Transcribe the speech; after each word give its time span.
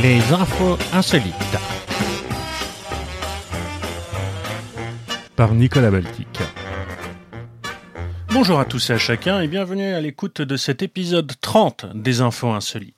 Les 0.00 0.20
infos 0.32 0.78
insolites. 0.92 1.34
Par 5.34 5.54
Nicolas 5.54 5.90
Baltic. 5.90 6.38
Bonjour 8.32 8.60
à 8.60 8.64
tous 8.64 8.90
et 8.90 8.92
à 8.92 8.98
chacun 8.98 9.40
et 9.40 9.48
bienvenue 9.48 9.92
à 9.92 10.00
l'écoute 10.00 10.40
de 10.40 10.56
cet 10.56 10.82
épisode 10.82 11.32
30 11.40 11.86
des 11.96 12.20
infos 12.20 12.50
insolites. 12.50 12.97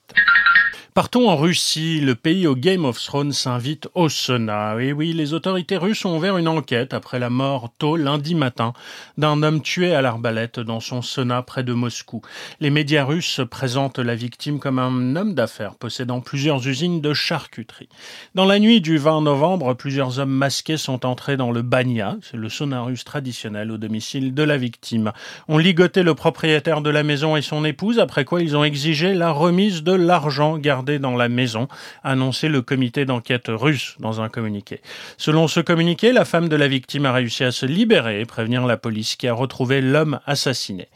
Partons 0.93 1.29
en 1.29 1.37
Russie. 1.37 2.01
Le 2.01 2.15
pays 2.15 2.47
au 2.47 2.53
Game 2.53 2.83
of 2.83 3.01
Thrones 3.01 3.31
s'invite 3.31 3.87
au 3.95 4.09
Sénat. 4.09 4.75
Et 4.81 4.91
oui, 4.91 5.13
les 5.13 5.33
autorités 5.33 5.77
russes 5.77 6.03
ont 6.03 6.17
ouvert 6.17 6.37
une 6.37 6.49
enquête 6.49 6.93
après 6.93 7.17
la 7.17 7.29
mort 7.29 7.69
tôt 7.77 7.95
lundi 7.95 8.35
matin 8.35 8.73
d'un 9.17 9.41
homme 9.41 9.61
tué 9.61 9.95
à 9.95 10.01
l'arbalète 10.01 10.59
dans 10.59 10.81
son 10.81 11.01
Sénat 11.01 11.43
près 11.43 11.63
de 11.63 11.71
Moscou. 11.71 12.21
Les 12.59 12.69
médias 12.69 13.05
russes 13.05 13.39
présentent 13.49 13.99
la 13.99 14.15
victime 14.15 14.59
comme 14.59 14.79
un 14.79 15.15
homme 15.15 15.33
d'affaires 15.33 15.75
possédant 15.75 16.19
plusieurs 16.19 16.67
usines 16.67 16.99
de 16.99 17.13
charcuterie. 17.13 17.87
Dans 18.35 18.45
la 18.45 18.59
nuit 18.59 18.81
du 18.81 18.97
20 18.97 19.21
novembre, 19.21 19.73
plusieurs 19.75 20.19
hommes 20.19 20.29
masqués 20.29 20.75
sont 20.75 21.05
entrés 21.05 21.37
dans 21.37 21.51
le 21.51 21.61
Banya, 21.61 22.17
c'est 22.21 22.35
le 22.35 22.49
sauna 22.49 22.81
russe 22.81 23.05
traditionnel 23.05 23.71
au 23.71 23.77
domicile 23.77 24.33
de 24.33 24.43
la 24.43 24.57
victime. 24.57 25.13
On 25.47 25.57
ligoté 25.57 26.03
le 26.03 26.15
propriétaire 26.15 26.81
de 26.81 26.89
la 26.89 27.03
maison 27.03 27.37
et 27.37 27.41
son 27.41 27.63
épouse, 27.63 27.97
après 27.97 28.25
quoi 28.25 28.41
ils 28.41 28.57
ont 28.57 28.65
exigé 28.65 29.13
la 29.13 29.31
remise 29.31 29.83
de 29.83 29.93
l'argent 29.93 30.57
gardé 30.57 30.80
dans 30.81 31.15
la 31.15 31.29
maison, 31.29 31.67
a 32.03 32.11
annoncé 32.11 32.47
le 32.47 32.61
comité 32.61 33.05
d'enquête 33.05 33.47
russe 33.47 33.95
dans 33.99 34.21
un 34.21 34.29
communiqué. 34.29 34.81
Selon 35.17 35.47
ce 35.47 35.59
communiqué, 35.59 36.11
la 36.11 36.25
femme 36.25 36.49
de 36.49 36.55
la 36.55 36.67
victime 36.67 37.05
a 37.05 37.13
réussi 37.13 37.43
à 37.43 37.51
se 37.51 37.65
libérer 37.65 38.21
et 38.21 38.25
prévenir 38.25 38.65
la 38.65 38.77
police 38.77 39.15
qui 39.15 39.27
a 39.27 39.33
retrouvé 39.33 39.81
l'homme 39.81 40.19
assassiné. 40.25 40.87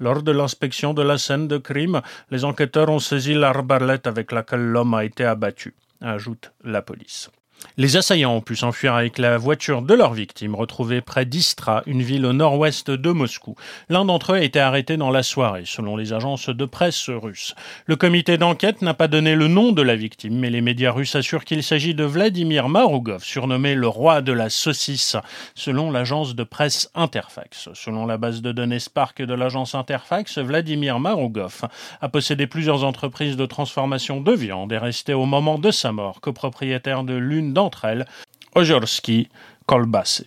Lors 0.00 0.22
de 0.22 0.32
l'inspection 0.32 0.92
de 0.92 1.02
la 1.02 1.18
scène 1.18 1.46
de 1.46 1.58
crime, 1.58 2.02
les 2.30 2.44
enquêteurs 2.44 2.88
ont 2.88 2.98
saisi 2.98 3.34
l'arbalète 3.34 4.06
avec 4.06 4.32
laquelle 4.32 4.64
l'homme 4.64 4.94
a 4.94 5.04
été 5.04 5.24
abattu, 5.24 5.74
ajoute 6.00 6.52
la 6.64 6.82
police. 6.82 7.30
Les 7.76 7.96
assaillants 7.96 8.36
ont 8.36 8.40
pu 8.40 8.54
s'enfuir 8.54 8.94
avec 8.94 9.18
la 9.18 9.36
voiture 9.36 9.82
de 9.82 9.94
leur 9.94 10.12
victime, 10.12 10.54
retrouvée 10.54 11.00
près 11.00 11.24
d'Istra, 11.24 11.82
une 11.86 12.02
ville 12.02 12.24
au 12.24 12.32
nord-ouest 12.32 12.90
de 12.90 13.10
Moscou. 13.10 13.56
L'un 13.88 14.04
d'entre 14.04 14.32
eux 14.32 14.36
a 14.36 14.44
été 14.44 14.60
arrêté 14.60 14.96
dans 14.96 15.10
la 15.10 15.24
soirée, 15.24 15.64
selon 15.66 15.96
les 15.96 16.12
agences 16.12 16.50
de 16.50 16.64
presse 16.66 17.10
russes. 17.10 17.56
Le 17.86 17.96
comité 17.96 18.38
d'enquête 18.38 18.80
n'a 18.80 18.94
pas 18.94 19.08
donné 19.08 19.34
le 19.34 19.48
nom 19.48 19.72
de 19.72 19.82
la 19.82 19.96
victime, 19.96 20.38
mais 20.38 20.50
les 20.50 20.60
médias 20.60 20.92
russes 20.92 21.16
assurent 21.16 21.44
qu'il 21.44 21.64
s'agit 21.64 21.96
de 21.96 22.04
Vladimir 22.04 22.68
Marugov, 22.68 23.24
surnommé 23.24 23.74
le 23.74 23.88
roi 23.88 24.22
de 24.22 24.32
la 24.32 24.50
saucisse, 24.50 25.16
selon 25.56 25.90
l'agence 25.90 26.36
de 26.36 26.44
presse 26.44 26.90
Interfax. 26.94 27.70
Selon 27.74 28.06
la 28.06 28.18
base 28.18 28.40
de 28.40 28.52
données 28.52 28.78
Spark 28.78 29.20
de 29.20 29.34
l'agence 29.34 29.74
Interfax, 29.74 30.38
Vladimir 30.38 31.00
Marugov 31.00 31.62
a 32.00 32.08
possédé 32.08 32.46
plusieurs 32.46 32.84
entreprises 32.84 33.36
de 33.36 33.46
transformation 33.46 34.20
de 34.20 34.32
viande 34.32 34.72
et 34.72 34.78
resté 34.78 35.12
au 35.12 35.24
moment 35.24 35.58
de 35.58 35.72
sa 35.72 35.90
mort 35.90 36.20
copropriétaire 36.20 37.02
de 37.02 37.14
l'une 37.14 37.43
d'entre 37.52 37.84
elles, 37.84 38.06
Ojorski 38.54 39.28
Kolbase. 39.66 40.24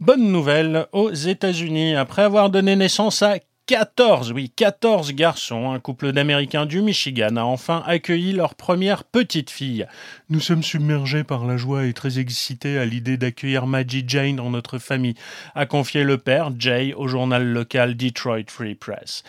Bonne 0.00 0.32
nouvelle 0.32 0.86
aux 0.92 1.12
États-Unis. 1.12 1.94
Après 1.94 2.22
avoir 2.22 2.50
donné 2.50 2.76
naissance 2.76 3.22
à 3.22 3.38
14, 3.66 4.32
oui, 4.32 4.50
14 4.54 5.12
garçons, 5.12 5.70
un 5.70 5.78
couple 5.78 6.10
d'Américains 6.10 6.66
du 6.66 6.82
Michigan 6.82 7.36
a 7.36 7.42
enfin 7.42 7.84
accueilli 7.86 8.32
leur 8.32 8.56
première 8.56 9.04
petite 9.04 9.50
fille. 9.50 9.86
Nous 10.28 10.40
sommes 10.40 10.64
submergés 10.64 11.22
par 11.22 11.46
la 11.46 11.56
joie 11.56 11.86
et 11.86 11.92
très 11.92 12.18
excités 12.18 12.76
à 12.76 12.84
l'idée 12.84 13.16
d'accueillir 13.16 13.68
Maggie 13.68 14.04
Jane 14.06 14.36
dans 14.36 14.50
notre 14.50 14.78
famille, 14.78 15.14
a 15.54 15.64
confié 15.64 16.02
le 16.02 16.18
père, 16.18 16.50
Jay, 16.58 16.92
au 16.94 17.06
journal 17.06 17.46
local 17.46 17.96
Detroit 17.96 18.48
Free 18.48 18.74
Press. 18.74 19.22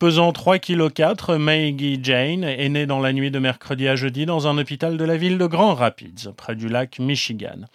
Pesant 0.00 0.32
3,4 0.32 1.14
kg, 1.14 1.38
Maggie 1.38 2.00
Jane 2.02 2.42
est 2.42 2.68
née 2.68 2.84
dans 2.84 2.98
la 2.98 3.12
nuit 3.12 3.30
de 3.30 3.38
mercredi 3.38 3.86
à 3.86 3.94
jeudi 3.94 4.26
dans 4.26 4.48
un 4.48 4.58
hôpital 4.58 4.96
de 4.96 5.04
la 5.04 5.16
ville 5.16 5.38
de 5.38 5.46
Grand 5.46 5.74
Rapids, 5.74 6.30
près 6.36 6.56
du 6.56 6.68
lac 6.68 6.98
Michigan. 6.98 7.66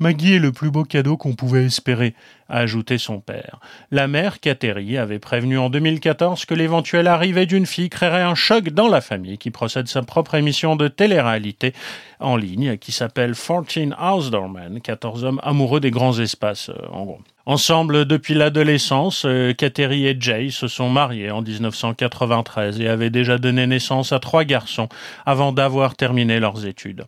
Maggie 0.00 0.34
est 0.34 0.40
le 0.40 0.50
plus 0.50 0.72
beau 0.72 0.82
cadeau 0.82 1.16
qu'on 1.16 1.34
pouvait 1.34 1.66
espérer, 1.66 2.14
a 2.48 2.58
ajouté 2.58 2.98
son 2.98 3.20
père. 3.20 3.60
La 3.92 4.08
mère, 4.08 4.40
Kateri, 4.40 4.98
avait 4.98 5.20
prévenu 5.20 5.56
en 5.56 5.70
2014 5.70 6.46
que 6.46 6.54
l'éventuelle 6.54 7.06
arrivée 7.06 7.46
d'une 7.46 7.64
fille 7.64 7.90
créerait 7.90 8.22
un 8.22 8.34
choc 8.34 8.70
dans 8.70 8.88
la 8.88 9.00
famille 9.00 9.38
qui 9.38 9.50
procède 9.50 9.86
sa 9.86 10.02
propre 10.02 10.34
émission 10.34 10.74
de 10.74 10.88
télé-réalité 10.88 11.74
en 12.18 12.36
ligne 12.36 12.76
qui 12.76 12.90
s'appelle 12.90 13.34
14 13.34 13.94
Outdoor 14.00 14.48
Men, 14.48 14.80
14 14.80 15.24
hommes 15.24 15.40
amoureux 15.44 15.80
des 15.80 15.92
grands 15.92 16.18
espaces, 16.18 16.70
euh, 16.70 16.86
en 16.90 17.04
gros. 17.04 17.20
Ensemble 17.46 18.06
depuis 18.06 18.32
l'adolescence, 18.32 19.24
euh, 19.26 19.52
Kateri 19.52 20.06
et 20.06 20.16
Jay 20.18 20.48
se 20.50 20.66
sont 20.66 20.88
mariés 20.88 21.30
en 21.30 21.42
1993 21.42 22.80
et 22.80 22.88
avaient 22.88 23.10
déjà 23.10 23.36
donné 23.36 23.66
naissance 23.66 24.12
à 24.12 24.18
trois 24.18 24.44
garçons 24.44 24.88
avant 25.26 25.52
d'avoir 25.52 25.94
terminé 25.94 26.40
leurs 26.40 26.64
études. 26.64 27.04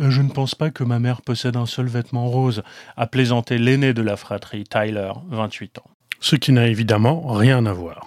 Euh, 0.00 0.10
je 0.10 0.22
ne 0.22 0.30
pense 0.30 0.54
pas 0.54 0.70
que 0.70 0.84
ma 0.84 0.98
mère 0.98 1.22
possède 1.22 1.56
un 1.56 1.66
seul 1.66 1.86
vêtement 1.86 2.28
rose, 2.28 2.62
a 2.96 3.06
plaisanté 3.06 3.58
l'aîné 3.58 3.92
de 3.92 4.02
la 4.02 4.16
fratrie, 4.16 4.64
Tyler, 4.64 5.12
28 5.30 5.78
ans. 5.78 5.90
Ce 6.20 6.36
qui 6.36 6.52
n'a 6.52 6.68
évidemment 6.68 7.26
rien 7.28 7.66
à 7.66 7.72
voir. 7.72 8.06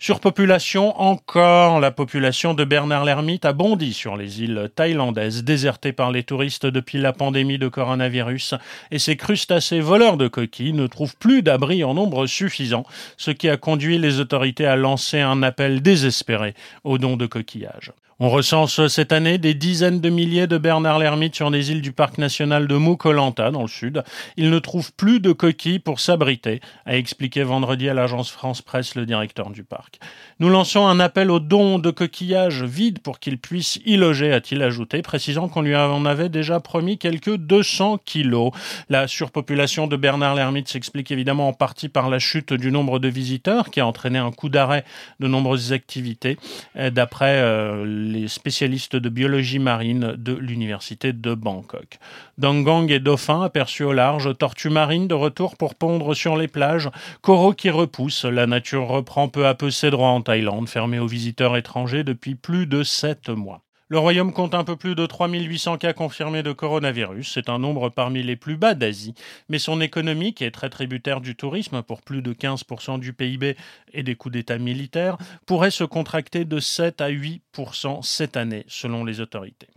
Surpopulation 0.00 0.96
encore. 1.00 1.80
La 1.80 1.90
population 1.90 2.54
de 2.54 2.62
Bernard 2.62 3.04
l'Ermite 3.04 3.44
a 3.44 3.52
bondi 3.52 3.92
sur 3.92 4.16
les 4.16 4.42
îles 4.42 4.70
thaïlandaises 4.76 5.42
désertées 5.42 5.92
par 5.92 6.12
les 6.12 6.22
touristes 6.22 6.66
depuis 6.66 6.98
la 6.98 7.12
pandémie 7.12 7.58
de 7.58 7.66
coronavirus 7.66 8.54
et 8.92 9.00
ces 9.00 9.16
crustacés 9.16 9.80
voleurs 9.80 10.16
de 10.16 10.28
coquilles 10.28 10.72
ne 10.72 10.86
trouvent 10.86 11.16
plus 11.16 11.42
d'abri 11.42 11.82
en 11.82 11.94
nombre 11.94 12.26
suffisant, 12.26 12.84
ce 13.16 13.32
qui 13.32 13.48
a 13.48 13.56
conduit 13.56 13.98
les 13.98 14.20
autorités 14.20 14.66
à 14.66 14.76
lancer 14.76 15.18
un 15.18 15.42
appel 15.42 15.82
désespéré 15.82 16.54
aux 16.84 16.98
dons 16.98 17.16
de 17.16 17.26
coquillages. 17.26 17.92
On 18.20 18.30
recense 18.30 18.88
cette 18.88 19.12
année 19.12 19.38
des 19.38 19.54
dizaines 19.54 20.00
de 20.00 20.08
milliers 20.08 20.48
de 20.48 20.58
Bernard 20.58 20.98
l'Ermite 20.98 21.36
sur 21.36 21.50
les 21.50 21.70
îles 21.70 21.82
du 21.82 21.92
parc 21.92 22.18
national 22.18 22.66
de 22.66 22.74
Moukolanta, 22.74 23.52
dans 23.52 23.62
le 23.62 23.68
sud. 23.68 24.02
Ils 24.36 24.50
ne 24.50 24.58
trouvent 24.58 24.92
plus 24.92 25.20
de 25.20 25.30
coquilles 25.30 25.78
pour 25.78 26.00
s'abriter, 26.00 26.60
a 26.84 26.96
expliqué 26.96 27.44
vendredi 27.44 27.88
à 27.88 27.94
l'agence 27.94 28.28
France 28.28 28.60
Presse 28.60 28.96
le 28.96 29.06
directeur 29.06 29.50
du 29.50 29.62
parc. 29.62 30.00
Nous 30.40 30.48
lançons 30.48 30.84
un 30.88 30.98
appel 30.98 31.30
aux 31.30 31.38
dons 31.38 31.78
de 31.78 31.92
coquillages 31.92 32.64
vides 32.64 32.98
pour 32.98 33.20
qu'ils 33.20 33.38
puissent 33.38 33.78
y 33.86 33.96
loger, 33.96 34.32
a-t-il 34.32 34.64
ajouté, 34.64 35.00
précisant 35.00 35.46
qu'on 35.46 35.62
lui 35.62 35.76
en 35.76 36.04
avait 36.04 36.28
déjà 36.28 36.58
promis 36.58 36.98
quelques 36.98 37.36
200 37.36 38.00
kilos. 38.04 38.50
La 38.88 39.06
surpopulation 39.06 39.86
de 39.86 39.94
Bernard 39.96 40.34
l'Ermite 40.34 40.66
s'explique 40.66 41.12
évidemment 41.12 41.46
en 41.46 41.52
partie 41.52 41.88
par 41.88 42.10
la 42.10 42.18
chute 42.18 42.52
du 42.52 42.72
nombre 42.72 42.98
de 42.98 43.06
visiteurs 43.06 43.70
qui 43.70 43.78
a 43.78 43.86
entraîné 43.86 44.18
un 44.18 44.32
coup 44.32 44.48
d'arrêt 44.48 44.84
de 45.20 45.28
nombreuses 45.28 45.72
activités. 45.72 46.36
D'après 46.74 47.38
euh, 47.38 48.07
les 48.08 48.28
spécialistes 48.28 48.96
de 48.96 49.08
biologie 49.08 49.58
marine 49.58 50.14
de 50.16 50.32
l'université 50.32 51.12
de 51.12 51.34
Bangkok. 51.34 51.98
Donggong 52.38 52.90
et 52.90 52.98
dauphins 52.98 53.42
aperçus 53.42 53.84
au 53.84 53.92
large, 53.92 54.36
tortues 54.38 54.70
marines 54.70 55.08
de 55.08 55.14
retour 55.14 55.56
pour 55.56 55.74
pondre 55.74 56.14
sur 56.14 56.36
les 56.36 56.48
plages, 56.48 56.88
coraux 57.20 57.52
qui 57.52 57.70
repoussent, 57.70 58.24
la 58.24 58.46
nature 58.46 58.88
reprend 58.88 59.28
peu 59.28 59.46
à 59.46 59.54
peu 59.54 59.70
ses 59.70 59.90
droits 59.90 60.08
en 60.08 60.22
Thaïlande, 60.22 60.68
fermée 60.68 60.98
aux 60.98 61.06
visiteurs 61.06 61.56
étrangers 61.56 62.04
depuis 62.04 62.34
plus 62.34 62.66
de 62.66 62.82
sept 62.82 63.28
mois. 63.28 63.62
Le 63.90 63.98
Royaume 63.98 64.34
compte 64.34 64.54
un 64.54 64.64
peu 64.64 64.76
plus 64.76 64.94
de 64.94 65.06
3800 65.06 65.78
cas 65.78 65.94
confirmés 65.94 66.42
de 66.42 66.52
coronavirus. 66.52 67.32
C'est 67.32 67.48
un 67.48 67.58
nombre 67.58 67.88
parmi 67.88 68.22
les 68.22 68.36
plus 68.36 68.58
bas 68.58 68.74
d'Asie. 68.74 69.14
Mais 69.48 69.58
son 69.58 69.80
économie, 69.80 70.34
qui 70.34 70.44
est 70.44 70.50
très 70.50 70.68
tributaire 70.68 71.22
du 71.22 71.34
tourisme 71.34 71.82
pour 71.82 72.02
plus 72.02 72.20
de 72.20 72.34
15% 72.34 73.00
du 73.00 73.14
PIB 73.14 73.56
et 73.94 74.02
des 74.02 74.14
coups 74.14 74.34
d'État 74.34 74.58
militaires, 74.58 75.16
pourrait 75.46 75.70
se 75.70 75.84
contracter 75.84 76.44
de 76.44 76.60
7 76.60 77.00
à 77.00 77.08
8% 77.08 78.02
cette 78.02 78.36
année, 78.36 78.66
selon 78.68 79.06
les 79.06 79.20
autorités. 79.20 79.68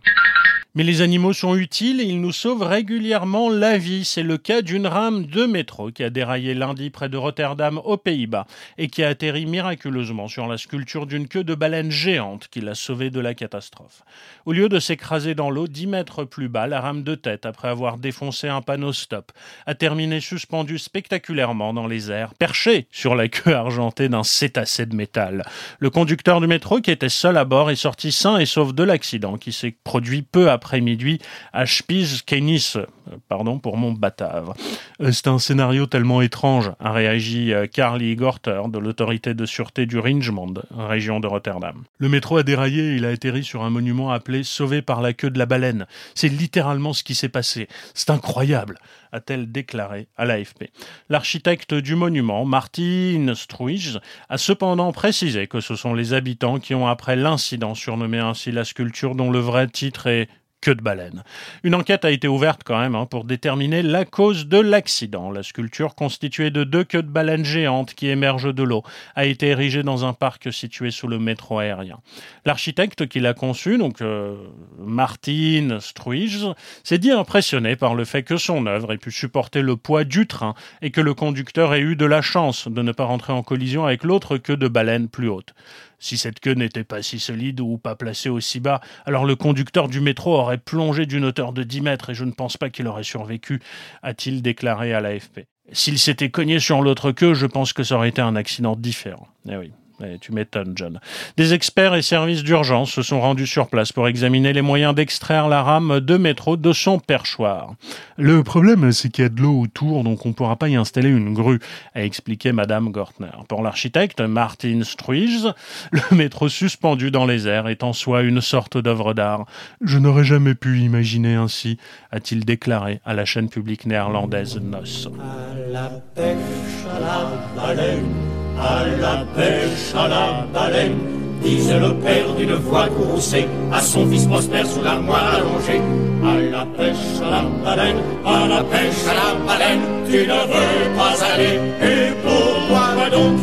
Mais 0.74 0.84
les 0.84 1.02
animaux 1.02 1.34
sont 1.34 1.54
utiles 1.54 2.00
et 2.00 2.04
ils 2.04 2.22
nous 2.22 2.32
sauvent 2.32 2.62
régulièrement 2.62 3.50
la 3.50 3.76
vie. 3.76 4.06
C'est 4.06 4.22
le 4.22 4.38
cas 4.38 4.62
d'une 4.62 4.86
rame 4.86 5.26
de 5.26 5.44
métro 5.44 5.90
qui 5.90 6.02
a 6.02 6.08
déraillé 6.08 6.54
lundi 6.54 6.88
près 6.88 7.10
de 7.10 7.18
Rotterdam 7.18 7.78
aux 7.84 7.98
Pays-Bas 7.98 8.46
et 8.78 8.88
qui 8.88 9.02
a 9.02 9.08
atterri 9.08 9.44
miraculeusement 9.44 10.28
sur 10.28 10.46
la 10.46 10.56
sculpture 10.56 11.06
d'une 11.06 11.28
queue 11.28 11.44
de 11.44 11.54
baleine 11.54 11.90
géante 11.90 12.48
qui 12.50 12.62
l'a 12.62 12.74
sauvée 12.74 13.10
de 13.10 13.20
la 13.20 13.34
catastrophe. 13.34 14.00
Au 14.46 14.52
lieu 14.52 14.70
de 14.70 14.80
s'écraser 14.80 15.34
dans 15.34 15.50
l'eau 15.50 15.68
dix 15.68 15.86
mètres 15.86 16.24
plus 16.24 16.48
bas, 16.48 16.66
la 16.66 16.80
rame 16.80 17.02
de 17.02 17.16
tête, 17.16 17.44
après 17.44 17.68
avoir 17.68 17.98
défoncé 17.98 18.48
un 18.48 18.62
panneau 18.62 18.94
stop, 18.94 19.30
a 19.66 19.74
terminé 19.74 20.20
suspendue 20.20 20.78
spectaculairement 20.78 21.74
dans 21.74 21.86
les 21.86 22.10
airs, 22.10 22.32
perché 22.32 22.86
sur 22.90 23.14
la 23.14 23.28
queue 23.28 23.54
argentée 23.54 24.08
d'un 24.08 24.24
cétacé 24.24 24.86
de 24.86 24.96
métal. 24.96 25.44
Le 25.80 25.90
conducteur 25.90 26.40
du 26.40 26.46
métro, 26.46 26.80
qui 26.80 26.90
était 26.90 27.10
seul 27.10 27.36
à 27.36 27.44
bord, 27.44 27.70
est 27.70 27.76
sorti 27.76 28.10
sain 28.10 28.38
et 28.38 28.46
sauf 28.46 28.72
de 28.72 28.84
l'accident 28.84 29.36
qui 29.36 29.52
s'est 29.52 29.76
produit 29.84 30.22
peu 30.22 30.50
après 30.50 30.61
après-midi 30.62 31.18
à 31.52 31.66
Spies 31.66 32.20
Kenis, 32.24 32.74
euh, 32.76 32.86
pardon 33.28 33.58
pour 33.58 33.76
mon 33.76 33.90
batave. 33.90 34.54
Euh, 35.00 35.10
c'est 35.10 35.26
un 35.26 35.40
scénario 35.40 35.86
tellement 35.86 36.22
étrange, 36.22 36.70
a 36.78 36.92
réagi 36.92 37.52
euh, 37.52 37.66
Carly 37.66 38.14
Gorter 38.14 38.62
de 38.68 38.78
l'autorité 38.78 39.34
de 39.34 39.44
sûreté 39.44 39.86
du 39.86 39.98
Ringemond, 39.98 40.54
région 40.70 41.18
de 41.18 41.26
Rotterdam. 41.26 41.82
Le 41.98 42.08
métro 42.08 42.36
a 42.36 42.44
déraillé 42.44 42.94
il 42.94 43.04
a 43.04 43.08
atterri 43.08 43.42
sur 43.42 43.64
un 43.64 43.70
monument 43.70 44.12
appelé 44.12 44.44
Sauvé 44.44 44.82
par 44.82 45.02
la 45.02 45.12
queue 45.12 45.30
de 45.30 45.38
la 45.38 45.46
baleine. 45.46 45.86
C'est 46.14 46.28
littéralement 46.28 46.92
ce 46.92 47.02
qui 47.02 47.16
s'est 47.16 47.28
passé. 47.28 47.66
C'est 47.92 48.10
incroyable, 48.10 48.78
a-t-elle 49.10 49.50
déclaré 49.50 50.06
à 50.16 50.24
l'AFP. 50.24 50.70
L'architecte 51.08 51.74
du 51.74 51.96
monument, 51.96 52.44
Martin 52.44 53.32
Struij, 53.34 53.98
a 54.28 54.38
cependant 54.38 54.92
précisé 54.92 55.48
que 55.48 55.60
ce 55.60 55.74
sont 55.74 55.94
les 55.94 56.12
habitants 56.12 56.60
qui 56.60 56.74
ont, 56.76 56.86
après 56.86 57.16
l'incident, 57.16 57.74
surnommé 57.74 58.18
ainsi 58.18 58.52
la 58.52 58.64
sculpture 58.64 59.16
dont 59.16 59.30
le 59.30 59.40
vrai 59.40 59.66
titre 59.66 60.06
est 60.06 60.28
queue 60.62 60.74
de 60.74 60.80
baleine. 60.80 61.24
Une 61.64 61.74
enquête 61.74 62.06
a 62.06 62.10
été 62.10 62.28
ouverte 62.28 62.62
quand 62.64 62.78
même 62.78 62.94
hein, 62.94 63.04
pour 63.04 63.24
déterminer 63.24 63.82
la 63.82 64.06
cause 64.06 64.46
de 64.46 64.58
l'accident. 64.58 65.30
La 65.30 65.42
sculpture 65.42 65.94
constituée 65.94 66.50
de 66.50 66.64
deux 66.64 66.84
queues 66.84 67.02
de 67.02 67.08
baleine 67.08 67.44
géantes 67.44 67.92
qui 67.92 68.08
émergent 68.08 68.54
de 68.54 68.62
l'eau 68.62 68.82
a 69.14 69.26
été 69.26 69.48
érigée 69.48 69.82
dans 69.82 70.06
un 70.06 70.14
parc 70.14 70.52
situé 70.52 70.90
sous 70.90 71.08
le 71.08 71.18
métro 71.18 71.58
aérien. 71.58 71.98
L'architecte 72.46 73.06
qui 73.08 73.20
l'a 73.20 73.34
conçu, 73.34 73.76
donc 73.76 74.00
euh, 74.00 74.36
Martin 74.78 75.78
Struij, 75.80 76.46
s'est 76.84 76.98
dit 76.98 77.10
impressionné 77.10 77.76
par 77.76 77.94
le 77.94 78.04
fait 78.04 78.22
que 78.22 78.36
son 78.36 78.66
œuvre 78.66 78.92
ait 78.92 78.98
pu 78.98 79.10
supporter 79.10 79.62
le 79.62 79.76
poids 79.76 80.04
du 80.04 80.26
train 80.26 80.54
et 80.80 80.90
que 80.90 81.00
le 81.00 81.12
conducteur 81.12 81.74
ait 81.74 81.80
eu 81.80 81.96
de 81.96 82.06
la 82.06 82.22
chance 82.22 82.68
de 82.68 82.82
ne 82.82 82.92
pas 82.92 83.04
rentrer 83.04 83.32
en 83.32 83.42
collision 83.42 83.84
avec 83.84 84.04
l'autre 84.04 84.38
queue 84.38 84.56
de 84.56 84.68
baleine 84.68 85.08
plus 85.08 85.28
haute. 85.28 85.54
Si 86.02 86.18
cette 86.18 86.40
queue 86.40 86.54
n'était 86.54 86.82
pas 86.82 87.00
si 87.00 87.20
solide 87.20 87.60
ou 87.60 87.78
pas 87.78 87.94
placée 87.94 88.28
aussi 88.28 88.58
bas, 88.58 88.80
alors 89.06 89.24
le 89.24 89.36
conducteur 89.36 89.88
du 89.88 90.00
métro 90.00 90.34
aurait 90.34 90.58
plongé 90.58 91.06
d'une 91.06 91.24
hauteur 91.24 91.52
de 91.52 91.62
10 91.62 91.80
mètres 91.80 92.10
et 92.10 92.14
je 92.14 92.24
ne 92.24 92.32
pense 92.32 92.56
pas 92.56 92.70
qu'il 92.70 92.88
aurait 92.88 93.04
survécu, 93.04 93.62
a-t-il 94.02 94.42
déclaré 94.42 94.92
à 94.92 95.00
l'AFP. 95.00 95.46
S'il 95.70 96.00
s'était 96.00 96.28
cogné 96.28 96.58
sur 96.58 96.82
l'autre 96.82 97.12
queue, 97.12 97.34
je 97.34 97.46
pense 97.46 97.72
que 97.72 97.84
ça 97.84 97.94
aurait 97.94 98.08
été 98.08 98.20
un 98.20 98.34
accident 98.34 98.74
différent. 98.74 99.28
Eh 99.48 99.56
oui. 99.56 99.70
Eh, 100.04 100.18
tu 100.18 100.32
m'étonnes, 100.32 100.72
John. 100.74 101.00
Des 101.36 101.54
experts 101.54 101.94
et 101.94 102.02
services 102.02 102.42
d'urgence 102.42 102.90
se 102.90 103.02
sont 103.02 103.20
rendus 103.20 103.46
sur 103.46 103.68
place 103.68 103.92
pour 103.92 104.08
examiner 104.08 104.52
les 104.52 104.62
moyens 104.62 104.94
d'extraire 104.94 105.48
la 105.48 105.62
rame 105.62 106.00
de 106.00 106.16
métro 106.16 106.56
de 106.56 106.72
son 106.72 106.98
perchoir. 106.98 107.74
Le 108.16 108.42
problème, 108.42 108.90
c'est 108.92 109.10
qu'il 109.10 109.22
y 109.22 109.26
a 109.26 109.28
de 109.28 109.40
l'eau 109.40 109.60
autour, 109.60 110.02
donc 110.04 110.26
on 110.26 110.30
ne 110.30 110.34
pourra 110.34 110.56
pas 110.56 110.68
y 110.68 110.76
installer 110.76 111.08
une 111.08 111.34
grue, 111.34 111.60
a 111.94 112.02
expliqué 112.02 112.52
Madame 112.52 112.90
Gortner. 112.90 113.30
Pour 113.48 113.62
l'architecte 113.62 114.20
Martin 114.20 114.80
Struij, 114.82 115.52
le 115.90 116.00
métro 116.16 116.48
suspendu 116.48 117.10
dans 117.10 117.26
les 117.26 117.46
airs 117.46 117.68
est 117.68 117.82
en 117.82 117.92
soi 117.92 118.22
une 118.22 118.40
sorte 118.40 118.78
d'œuvre 118.78 119.14
d'art. 119.14 119.46
Je 119.82 119.98
n'aurais 119.98 120.24
jamais 120.24 120.54
pu 120.54 120.80
imaginer 120.80 121.34
ainsi, 121.34 121.78
a-t-il 122.10 122.44
déclaré 122.44 123.00
à 123.04 123.14
la 123.14 123.24
chaîne 123.24 123.48
publique 123.48 123.86
néerlandaise 123.86 124.60
NOS. 124.60 125.08
À 125.20 125.70
la 125.70 125.88
pêche 126.14 126.86
à 126.96 127.00
la 127.00 127.30
baleine 127.56 128.31
à 128.62 128.86
la 129.00 129.24
pêche 129.34 129.94
à 129.94 130.08
la 130.08 130.46
baleine, 130.52 130.98
disait 131.42 131.78
le 131.78 131.94
père 131.94 132.32
d'une 132.36 132.54
voix 132.54 132.86
courroucée 132.88 133.46
à 133.72 133.80
son 133.80 134.06
fils 134.06 134.26
prospère 134.26 134.66
sous 134.66 134.82
l'armoire 134.82 135.34
allongée. 135.34 135.80
À 136.24 136.38
la 136.38 136.64
pêche 136.76 137.20
à 137.20 137.30
la 137.30 137.42
baleine, 137.64 137.96
à 138.24 138.46
la 138.46 138.62
pêche 138.62 139.04
à 139.10 139.14
la 139.20 139.44
baleine, 139.46 139.80
tu 140.06 140.18
ne 140.18 140.40
veux 140.52 140.96
pas 140.96 141.24
aller, 141.32 141.58
et 141.82 142.12
pourquoi 142.22 143.10
donc? 143.10 143.40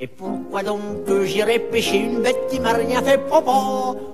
Et 0.00 0.06
pourquoi 0.06 0.62
donc 0.62 1.04
que 1.06 1.24
j'irai 1.24 1.58
pêcher 1.58 1.98
une 1.98 2.20
bête 2.20 2.38
qui 2.48 2.60
m'a 2.60 2.74
rien 2.74 3.02
fait? 3.02 3.18
Papa 3.28 3.50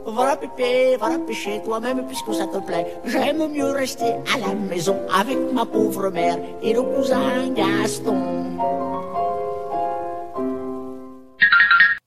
Voilà 0.07 0.35
pépé, 0.37 0.97
voilà 0.99 1.19
pêcher 1.27 1.61
toi-même 1.63 2.07
puisque 2.07 2.33
ça 2.33 2.47
te 2.47 2.57
plaît. 2.65 2.87
J'aime 3.05 3.53
mieux 3.53 3.71
rester 3.71 4.13
à 4.35 4.39
la 4.39 4.55
maison 4.55 4.97
avec 5.15 5.37
ma 5.53 5.67
pauvre 5.67 6.09
mère 6.09 6.39
et 6.63 6.73
le 6.73 6.81
cousin 6.81 7.51
Gaston. 7.55 8.17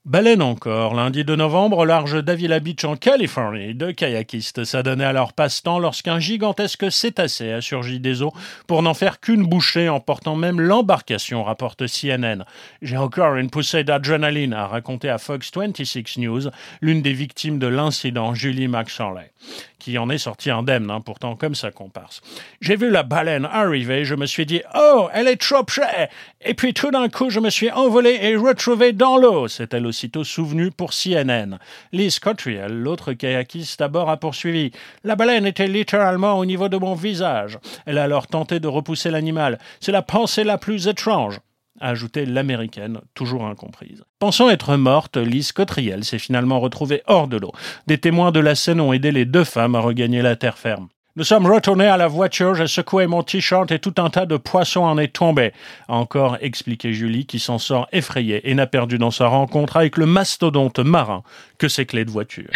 Baleine 0.08 0.40
encore. 0.40 0.94
Lundi 0.94 1.22
de 1.22 1.36
novembre, 1.36 1.76
au 1.76 1.84
large 1.84 2.24
d'Avila 2.24 2.60
Beach 2.60 2.82
en 2.84 2.96
Californie, 2.96 3.74
deux 3.74 3.92
kayakistes 3.92 4.64
s'adonnaient 4.64 5.04
à 5.04 5.12
leur 5.12 5.34
passe-temps 5.34 5.78
lorsqu'un 5.78 6.18
gigantesque 6.18 6.90
cétacé 6.90 7.52
a 7.52 7.60
surgi 7.60 8.00
des 8.00 8.22
eaux 8.22 8.32
pour 8.66 8.82
n'en 8.82 8.94
faire 8.94 9.20
qu'une 9.20 9.44
bouchée, 9.44 9.90
emportant 9.90 10.34
même 10.34 10.62
l'embarcation, 10.62 11.44
rapporte 11.44 11.84
CNN. 11.86 12.46
J'ai 12.80 12.96
encore 12.96 13.36
une 13.36 13.50
poussée 13.50 13.84
d'adrénaline, 13.84 14.54
a 14.54 14.66
raconté 14.66 15.10
à 15.10 15.18
Fox 15.18 15.50
26 15.54 16.16
News 16.16 16.42
l'une 16.80 17.02
des 17.02 17.12
victimes 17.12 17.58
de 17.58 17.66
l'incident, 17.66 18.32
Julie 18.32 18.66
McSorley 18.66 19.30
qui 19.78 19.98
en 19.98 20.10
est 20.10 20.18
sorti 20.18 20.50
indemne, 20.50 20.90
hein, 20.90 21.00
pourtant 21.00 21.36
comme 21.36 21.54
sa 21.54 21.70
comparse. 21.70 22.20
J'ai 22.60 22.76
vu 22.76 22.90
la 22.90 23.02
baleine 23.02 23.44
arriver, 23.44 24.04
je 24.04 24.14
me 24.14 24.26
suis 24.26 24.46
dit 24.46 24.62
«Oh, 24.74 25.08
elle 25.12 25.28
est 25.28 25.40
trop 25.40 25.62
près!» 25.62 26.10
Et 26.44 26.54
puis 26.54 26.74
tout 26.74 26.90
d'un 26.90 27.08
coup, 27.08 27.30
je 27.30 27.40
me 27.40 27.50
suis 27.50 27.70
envolé 27.70 28.18
et 28.22 28.36
retrouvé 28.36 28.92
dans 28.92 29.16
l'eau, 29.16 29.48
s'est-elle 29.48 29.86
aussitôt 29.86 30.24
souvenue 30.24 30.70
pour 30.70 30.92
CNN. 30.92 31.58
Liz 31.92 32.18
Cottrell, 32.18 32.72
l'autre 32.72 33.12
kayakiste 33.12 33.80
à 33.80 33.88
bord, 33.88 34.10
a 34.10 34.16
poursuivi. 34.16 34.72
La 35.04 35.16
baleine 35.16 35.46
était 35.46 35.68
littéralement 35.68 36.38
au 36.38 36.44
niveau 36.44 36.68
de 36.68 36.76
mon 36.76 36.94
visage. 36.94 37.58
Elle 37.86 37.98
a 37.98 38.04
alors 38.04 38.26
tenté 38.26 38.60
de 38.60 38.68
repousser 38.68 39.10
l'animal. 39.10 39.58
C'est 39.80 39.92
la 39.92 40.02
pensée 40.02 40.44
la 40.44 40.58
plus 40.58 40.88
étrange 40.88 41.40
a 41.80 41.90
ajouté 41.90 42.26
l'américaine, 42.26 43.00
toujours 43.14 43.46
incomprise. 43.46 44.04
Pensant 44.18 44.50
être 44.50 44.76
morte, 44.76 45.16
Lise 45.16 45.52
Cotriel 45.52 46.04
s'est 46.04 46.18
finalement 46.18 46.60
retrouvée 46.60 47.02
hors 47.06 47.28
de 47.28 47.36
l'eau. 47.36 47.52
Des 47.86 47.98
témoins 47.98 48.32
de 48.32 48.40
la 48.40 48.54
scène 48.54 48.80
ont 48.80 48.92
aidé 48.92 49.12
les 49.12 49.24
deux 49.24 49.44
femmes 49.44 49.74
à 49.74 49.80
regagner 49.80 50.22
la 50.22 50.36
terre 50.36 50.58
ferme. 50.58 50.88
Nous 51.18 51.24
sommes 51.24 51.46
retournés 51.46 51.86
à 51.86 51.96
la 51.96 52.06
voiture, 52.06 52.54
j'ai 52.54 52.68
secoué 52.68 53.08
mon 53.08 53.24
t-shirt 53.24 53.72
et 53.72 53.80
tout 53.80 53.94
un 53.98 54.08
tas 54.08 54.24
de 54.24 54.36
poissons 54.36 54.84
en 54.84 54.98
est 54.98 55.12
tombé, 55.12 55.52
a 55.88 55.94
encore 55.94 56.36
expliqué 56.40 56.92
Julie, 56.92 57.26
qui 57.26 57.40
s'en 57.40 57.58
sort 57.58 57.88
effrayée 57.90 58.48
et 58.48 58.54
n'a 58.54 58.68
perdu 58.68 58.98
dans 58.98 59.10
sa 59.10 59.26
rencontre 59.26 59.76
avec 59.76 59.96
le 59.96 60.06
mastodonte 60.06 60.78
marin 60.78 61.24
que 61.58 61.66
ses 61.66 61.86
clés 61.86 62.04
de 62.04 62.10
voiture. 62.12 62.50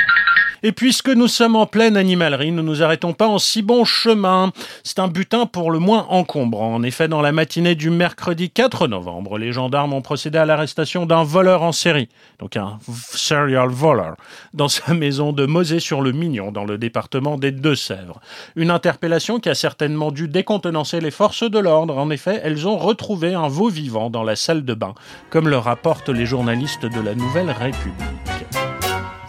Et 0.64 0.72
puisque 0.72 1.08
nous 1.08 1.28
sommes 1.28 1.56
en 1.56 1.66
pleine 1.66 1.96
animalerie, 1.96 2.52
nous 2.52 2.62
ne 2.62 2.68
nous 2.72 2.82
arrêtons 2.82 3.12
pas 3.12 3.26
en 3.26 3.38
si 3.38 3.62
bon 3.62 3.84
chemin. 3.84 4.52
C'est 4.84 4.98
un 4.98 5.08
butin 5.08 5.46
pour 5.46 5.70
le 5.70 5.78
moins 5.78 6.06
encombrant. 6.08 6.74
En 6.74 6.82
effet, 6.82 7.08
dans 7.08 7.20
la 7.20 7.32
matinée 7.32 7.74
du 7.74 7.90
mercredi 7.90 8.48
4 8.48 8.86
novembre, 8.88 9.38
les 9.38 9.52
gendarmes 9.52 9.92
ont 9.92 10.02
procédé 10.02 10.38
à 10.38 10.46
l'arrestation 10.46 11.04
d'un 11.04 11.22
voleur 11.22 11.62
en 11.62 11.72
série, 11.72 12.08
donc 12.38 12.56
un 12.56 12.78
serial 13.12 13.68
voleur, 13.68 14.16
dans 14.54 14.68
sa 14.68 14.94
maison 14.94 15.32
de 15.32 15.46
Mosée-sur-le-Mignon, 15.46 16.52
dans 16.52 16.64
le 16.64 16.78
département 16.78 17.36
des 17.36 17.52
Deux-Sèvres. 17.52 18.20
Une 18.56 18.70
interpellation 18.70 19.40
qui 19.40 19.48
a 19.48 19.54
certainement 19.54 20.12
dû 20.12 20.28
décontenancer 20.28 21.00
les 21.00 21.10
forces 21.10 21.48
de 21.48 21.58
l'ordre. 21.58 21.98
En 21.98 22.10
effet, 22.10 22.40
elles 22.42 22.66
ont 22.66 22.78
retrouvé 22.78 23.34
un 23.34 23.48
veau 23.48 23.68
vivant 23.68 24.10
dans 24.10 24.22
la 24.22 24.36
salle 24.36 24.64
de 24.64 24.74
bain, 24.74 24.94
comme 25.30 25.48
le 25.48 25.58
rapportent 25.58 26.08
les 26.08 26.26
journalistes 26.26 26.86
de 26.86 27.00
la 27.00 27.14
Nouvelle 27.14 27.50
République. 27.50 28.31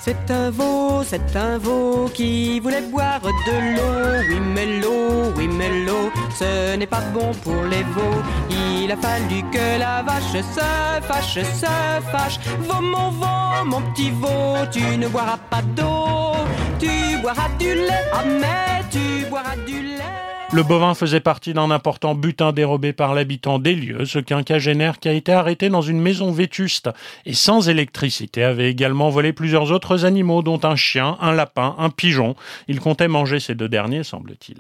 C'est 0.06 0.30
un 0.32 0.52
veau, 0.52 1.02
c'est 1.02 1.34
un 1.34 1.58
veau 1.58 2.10
qui 2.14 2.60
voulait 2.60 2.82
boire 2.82 3.22
de 3.22 3.56
l'eau. 3.74 4.22
Oui, 4.30 4.40
mais 4.54 4.66
l'eau, 4.82 5.32
oui, 5.38 5.48
mais 5.48 5.86
l'eau, 5.86 6.12
ce 6.38 6.76
n'est 6.76 6.88
pas 6.88 7.00
bon 7.14 7.32
pour 7.42 7.64
les 7.64 7.84
veaux. 7.84 8.22
Il 8.50 8.92
a 8.92 8.98
fallu 8.98 9.42
que 9.50 9.80
la 9.80 10.04
vache 10.04 10.34
se 10.34 11.08
fâche, 11.08 11.36
se 11.36 12.02
fâche. 12.12 12.38
Veau, 12.68 12.82
mon 12.82 13.12
veau, 13.12 13.64
mon 13.66 13.82
petit 13.94 14.12
veau, 14.12 14.66
tu 14.74 14.98
ne 14.98 15.08
boiras 15.08 15.38
pas 15.50 15.62
d'eau. 15.62 16.36
Tu 16.80 17.18
boiras 17.22 17.48
du 17.58 17.74
lait, 17.74 18.04
ah, 18.12 18.26
mais 18.26 18.84
tu 18.92 19.26
boiras 19.30 19.56
du 19.66 19.84
lait. 19.84 20.23
Le 20.54 20.62
bovin 20.62 20.94
faisait 20.94 21.20
partie 21.20 21.56
d'un 21.56 21.72
important 21.72 22.14
butin 22.14 22.52
dérobé 22.52 22.94
par 22.94 23.16
l'habitant 23.16 23.58
des 23.58 23.74
lieux. 23.74 24.06
Ce 24.06 24.20
quinquagénaire 24.20 25.00
qui 25.00 25.10
a 25.10 25.14
été 25.14 25.32
arrêté 25.32 25.70
dans 25.70 25.82
une 25.82 26.00
maison 26.00 26.32
vétuste 26.32 26.92
et 27.26 27.34
sans 27.34 27.70
électricité 27.70 28.44
avait 28.44 28.70
également 28.70 29.10
volé 29.10 29.34
plusieurs 29.34 29.72
autres 29.72 30.06
animaux, 30.06 30.44
dont 30.44 30.60
un 30.62 30.76
chien, 30.76 31.18
un 31.22 31.32
lapin, 31.32 31.74
un 31.80 31.90
pigeon. 31.90 32.36
Il 32.68 32.80
comptait 32.80 33.08
manger 33.08 33.40
ces 33.40 33.56
deux 33.56 33.68
derniers, 33.68 34.04
semble-t-il. 34.04 34.58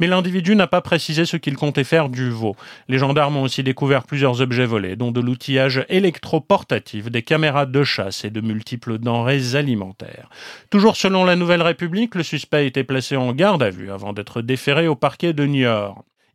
Mais 0.00 0.06
l'individu 0.06 0.56
n'a 0.56 0.66
pas 0.66 0.80
précisé 0.80 1.26
ce 1.26 1.36
qu'il 1.36 1.56
comptait 1.56 1.84
faire 1.84 2.08
du 2.08 2.30
veau. 2.30 2.56
Les 2.88 2.96
gendarmes 2.96 3.36
ont 3.36 3.42
aussi 3.42 3.62
découvert 3.62 4.04
plusieurs 4.04 4.40
objets 4.40 4.64
volés, 4.64 4.96
dont 4.96 5.12
de 5.12 5.20
l'outillage 5.20 5.84
électroportatif, 5.90 7.10
des 7.10 7.22
caméras 7.22 7.66
de 7.66 7.84
chasse 7.84 8.24
et 8.24 8.30
de 8.30 8.40
multiples 8.40 8.96
denrées 8.96 9.56
alimentaires. 9.56 10.30
Toujours 10.70 10.96
selon 10.96 11.22
la 11.22 11.36
Nouvelle 11.36 11.60
République, 11.60 12.14
le 12.14 12.22
suspect 12.22 12.56
a 12.56 12.62
été 12.62 12.82
placé 12.82 13.14
en 13.18 13.34
garde 13.34 13.62
à 13.62 13.68
vue 13.68 13.90
avant 13.90 14.14
d'être 14.14 14.40
déféré 14.40 14.88
au 14.88 14.94
parquet 14.94 15.33
de. 15.34 15.44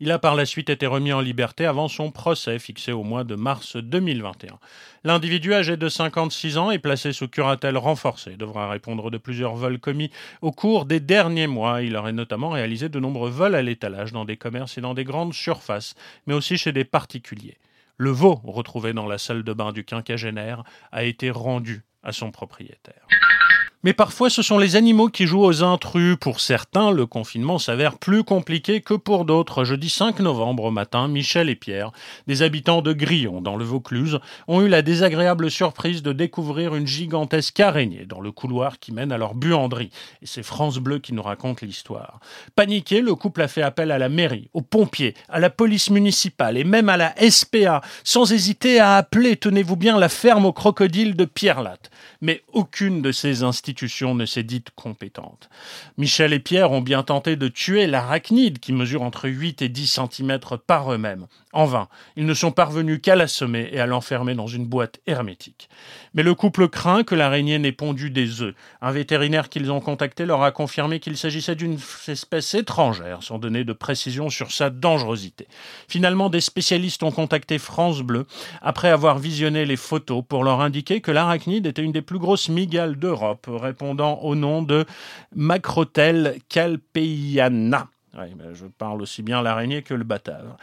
Il 0.02 0.12
a 0.12 0.20
par 0.20 0.36
la 0.36 0.46
suite 0.46 0.70
été 0.70 0.88
remis 0.88 1.12
en 1.12 1.20
liberté 1.20 1.66
avant 1.66 1.90
son 1.90 2.10
procès 2.10 2.58
fixé 2.58 2.94
au 2.94 3.04
mois 3.04 3.26
de 3.26 3.36
mars 3.36 3.76
2021. 3.76 4.58
L'individu 5.04 5.54
âgé 5.54 5.76
de 5.76 5.90
56 5.90 6.58
ans 6.58 6.72
est 6.72 6.80
placé 6.80 7.12
sous 7.12 7.28
curatelle 7.28 7.78
renforcée, 7.78 8.38
devra 8.38 8.70
répondre 8.70 9.12
de 9.12 9.18
plusieurs 9.18 9.56
vols 9.56 9.80
commis 9.80 10.10
au 10.42 10.54
cours 10.54 10.86
des 10.86 11.02
derniers 11.02 11.48
mois. 11.48 11.82
Il 11.82 11.98
aurait 11.98 12.14
notamment 12.14 12.50
réalisé 12.50 12.88
de 12.88 13.00
nombreux 13.00 13.30
vols 13.30 13.56
à 13.56 13.62
l'étalage 13.62 14.14
dans 14.14 14.24
des 14.24 14.38
commerces 14.38 14.78
et 14.78 14.82
dans 14.82 14.94
des 14.94 15.04
grandes 15.04 15.34
surfaces, 15.34 15.96
mais 16.28 16.34
aussi 16.34 16.58
chez 16.58 16.72
des 16.72 16.86
particuliers. 16.86 17.58
Le 17.98 18.12
veau 18.12 18.40
retrouvé 18.46 18.94
dans 18.94 19.06
la 19.06 19.18
salle 19.18 19.44
de 19.44 19.52
bain 19.52 19.74
du 19.74 19.84
quinquagénaire 19.84 20.64
a 20.94 21.04
été 21.04 21.30
rendu 21.30 21.84
à 22.04 22.14
son 22.14 22.32
propriétaire. 22.32 23.06
Mais 23.82 23.94
parfois, 23.94 24.30
ce 24.30 24.42
sont 24.42 24.58
les 24.58 24.76
animaux 24.76 25.08
qui 25.08 25.26
jouent 25.26 25.46
aux 25.46 25.64
intrus. 25.64 26.18
Pour 26.20 26.42
certains, 26.42 26.92
le 26.92 27.06
confinement 27.06 27.60
s'avère 27.60 27.98
plus 27.98 28.26
compliqué 28.26 28.82
que 28.82 28.94
pour 28.94 29.24
d'autres. 29.24 29.64
Jeudi 29.64 29.88
5 29.88 30.20
novembre 30.20 30.70
matin, 30.70 31.08
Michel 31.08 31.50
et 31.50 31.56
Pierre, 31.56 31.94
des 32.28 32.42
habitants 32.42 32.82
de 32.82 32.92
Grillon, 32.92 33.40
dans 33.40 33.56
le 33.56 33.64
Vaucluse, 33.64 34.20
ont 34.50 34.62
eu 34.62 34.68
la 34.68 34.82
désagréable 34.82 35.50
surprise 35.50 36.04
de 36.04 36.12
découvrir 36.12 36.76
une 36.76 36.88
gigantesque 36.88 37.58
araignée 37.62 38.06
dans 38.06 38.20
le 38.20 38.34
couloir 38.34 38.80
qui 38.80 38.92
mène 38.92 39.14
à 39.14 39.18
leur 39.18 39.34
buanderie. 39.34 39.92
Et 40.22 40.26
c'est 40.26 40.44
France 40.44 40.78
Bleu 40.80 41.00
qui 41.00 41.14
nous 41.14 41.24
raconte 41.24 41.62
l'histoire. 41.62 42.20
Paniqué, 42.58 43.00
le 43.00 43.16
couple 43.16 43.44
a 43.44 43.48
fait 43.48 43.62
appel 43.62 43.92
à 43.92 43.98
la 43.98 44.10
mairie, 44.10 44.50
aux 44.54 44.62
pompiers, 44.62 45.14
à 45.30 45.40
la 45.40 45.50
police 45.50 45.90
municipale 45.90 46.58
et 46.58 46.66
même 46.66 46.90
à 46.90 46.98
la 46.98 47.14
SPA, 47.30 47.80
sans 48.04 48.34
hésiter 48.34 48.82
à 48.82 48.98
appeler, 48.98 49.38
tenez-vous 49.38 49.78
bien, 49.78 49.98
la 49.98 50.10
ferme 50.10 50.46
aux 50.46 50.52
crocodiles 50.52 51.16
de 51.16 51.24
Pierre 51.24 51.64
Latte. 51.64 51.90
Mais 52.20 52.42
aucune 52.52 53.02
de 53.02 53.14
ces 53.14 53.44
institutions 53.44 53.69
ne 54.16 54.26
s'est 54.26 54.44
dite 54.44 54.70
compétente. 54.76 55.50
Michel 55.98 56.34
et 56.34 56.40
Pierre 56.40 56.72
ont 56.72 56.82
bien 56.82 57.04
tenté 57.04 57.36
de 57.36 57.48
tuer 57.48 57.88
l'arachnide 57.88 58.60
qui 58.60 58.74
mesure 58.74 59.02
entre 59.02 59.30
8 59.30 59.62
et 59.62 59.70
10 59.70 60.00
cm 60.12 60.40
par 60.66 60.94
eux-mêmes. 60.94 61.28
En 61.52 61.66
vain, 61.66 61.88
ils 62.16 62.28
ne 62.28 62.34
sont 62.36 62.52
parvenus 62.52 63.00
qu'à 63.02 63.16
l'assommer 63.16 63.70
et 63.72 63.80
à 63.80 63.88
l'enfermer 63.88 64.36
dans 64.36 64.46
une 64.46 64.68
boîte 64.68 65.00
hermétique. 65.08 65.68
Mais 66.14 66.22
le 66.22 66.36
couple 66.36 66.70
craint 66.70 67.04
que 67.04 67.16
l'araignée 67.16 67.58
n'ait 67.58 67.72
pondu 67.72 68.12
des 68.12 68.44
œufs. 68.44 68.54
Un 68.82 68.92
vétérinaire 68.92 69.50
qu'ils 69.50 69.72
ont 69.72 69.80
contacté 69.80 70.28
leur 70.28 70.44
a 70.44 70.52
confirmé 70.52 71.00
qu'il 71.00 71.18
s'agissait 71.18 71.56
d'une 71.56 71.80
espèce 72.08 72.54
étrangère, 72.54 73.24
sans 73.24 73.40
donner 73.40 73.64
de 73.64 73.74
précision 73.74 74.30
sur 74.30 74.52
sa 74.52 74.70
dangerosité. 74.70 75.48
Finalement, 75.88 76.30
des 76.30 76.42
spécialistes 76.42 77.02
ont 77.02 77.12
contacté 77.12 77.58
France 77.58 78.02
Bleu 78.02 78.28
après 78.62 78.90
avoir 78.90 79.18
visionné 79.18 79.66
les 79.66 79.76
photos 79.76 80.24
pour 80.28 80.44
leur 80.44 80.62
indiquer 80.62 81.02
que 81.02 81.12
l'arachnide 81.12 81.66
était 81.66 81.82
une 81.82 81.92
des 81.92 82.04
plus 82.04 82.20
grosses 82.20 82.50
migales 82.50 82.98
d'Europe, 82.98 83.50
répondant 83.50 84.20
au 84.20 84.36
nom 84.36 84.62
de 84.62 84.86
Macrotel 85.36 86.38
calpeiana. 86.48 87.88
Je 88.54 88.66
parle 88.78 89.02
aussi 89.02 89.24
bien 89.24 89.42
l'araignée 89.42 89.82
que 89.82 89.96
le 89.96 90.04
batave. 90.04 90.56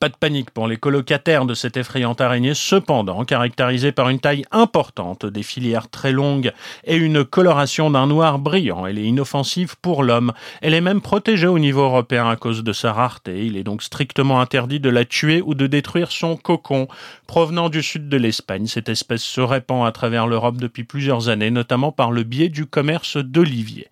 Pas 0.00 0.08
de 0.08 0.14
panique 0.14 0.52
pour 0.52 0.68
les 0.68 0.76
colocataires 0.76 1.44
de 1.44 1.54
cette 1.54 1.76
effrayante 1.76 2.20
araignée, 2.20 2.54
cependant, 2.54 3.24
caractérisée 3.24 3.90
par 3.90 4.10
une 4.10 4.20
taille 4.20 4.44
importante, 4.52 5.26
des 5.26 5.42
filières 5.42 5.90
très 5.90 6.12
longues 6.12 6.52
et 6.84 6.94
une 6.94 7.24
coloration 7.24 7.90
d'un 7.90 8.06
noir 8.06 8.38
brillant. 8.38 8.86
Elle 8.86 9.00
est 9.00 9.06
inoffensive 9.06 9.74
pour 9.82 10.04
l'homme. 10.04 10.32
Elle 10.62 10.74
est 10.74 10.80
même 10.80 11.00
protégée 11.00 11.48
au 11.48 11.58
niveau 11.58 11.80
européen 11.80 12.28
à 12.28 12.36
cause 12.36 12.62
de 12.62 12.72
sa 12.72 12.92
rareté. 12.92 13.44
Il 13.44 13.56
est 13.56 13.64
donc 13.64 13.82
strictement 13.82 14.40
interdit 14.40 14.78
de 14.78 14.88
la 14.88 15.04
tuer 15.04 15.42
ou 15.44 15.56
de 15.56 15.66
détruire 15.66 16.12
son 16.12 16.36
cocon. 16.36 16.86
Provenant 17.26 17.68
du 17.68 17.82
sud 17.82 18.08
de 18.08 18.16
l'Espagne, 18.16 18.68
cette 18.68 18.88
espèce 18.88 19.24
se 19.24 19.40
répand 19.40 19.84
à 19.84 19.90
travers 19.90 20.28
l'Europe 20.28 20.58
depuis 20.58 20.84
plusieurs 20.84 21.28
années, 21.28 21.50
notamment 21.50 21.90
par 21.90 22.12
le 22.12 22.22
biais 22.22 22.50
du 22.50 22.66
commerce 22.66 23.16
d'oliviers. 23.16 23.88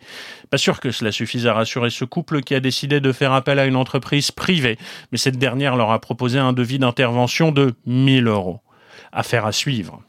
Pas 0.50 0.58
sûr 0.58 0.78
que 0.78 0.92
cela 0.92 1.10
suffise 1.10 1.48
à 1.48 1.54
rassurer 1.54 1.90
ce 1.90 2.04
couple 2.04 2.42
qui 2.42 2.54
a 2.54 2.60
décidé 2.60 3.00
de 3.00 3.10
faire 3.10 3.32
appel 3.32 3.58
à 3.58 3.66
une 3.66 3.74
entreprise 3.74 4.30
privée, 4.30 4.78
mais 5.10 5.18
cette 5.18 5.38
dernière 5.38 5.74
leur 5.74 5.90
a 5.90 5.95
proposé 5.98 6.38
un 6.38 6.52
devis 6.52 6.78
d'intervention 6.78 7.52
de 7.52 7.74
1000 7.86 8.26
euros. 8.26 8.60
Affaire 9.12 9.46
à 9.46 9.52
suivre. 9.52 10.02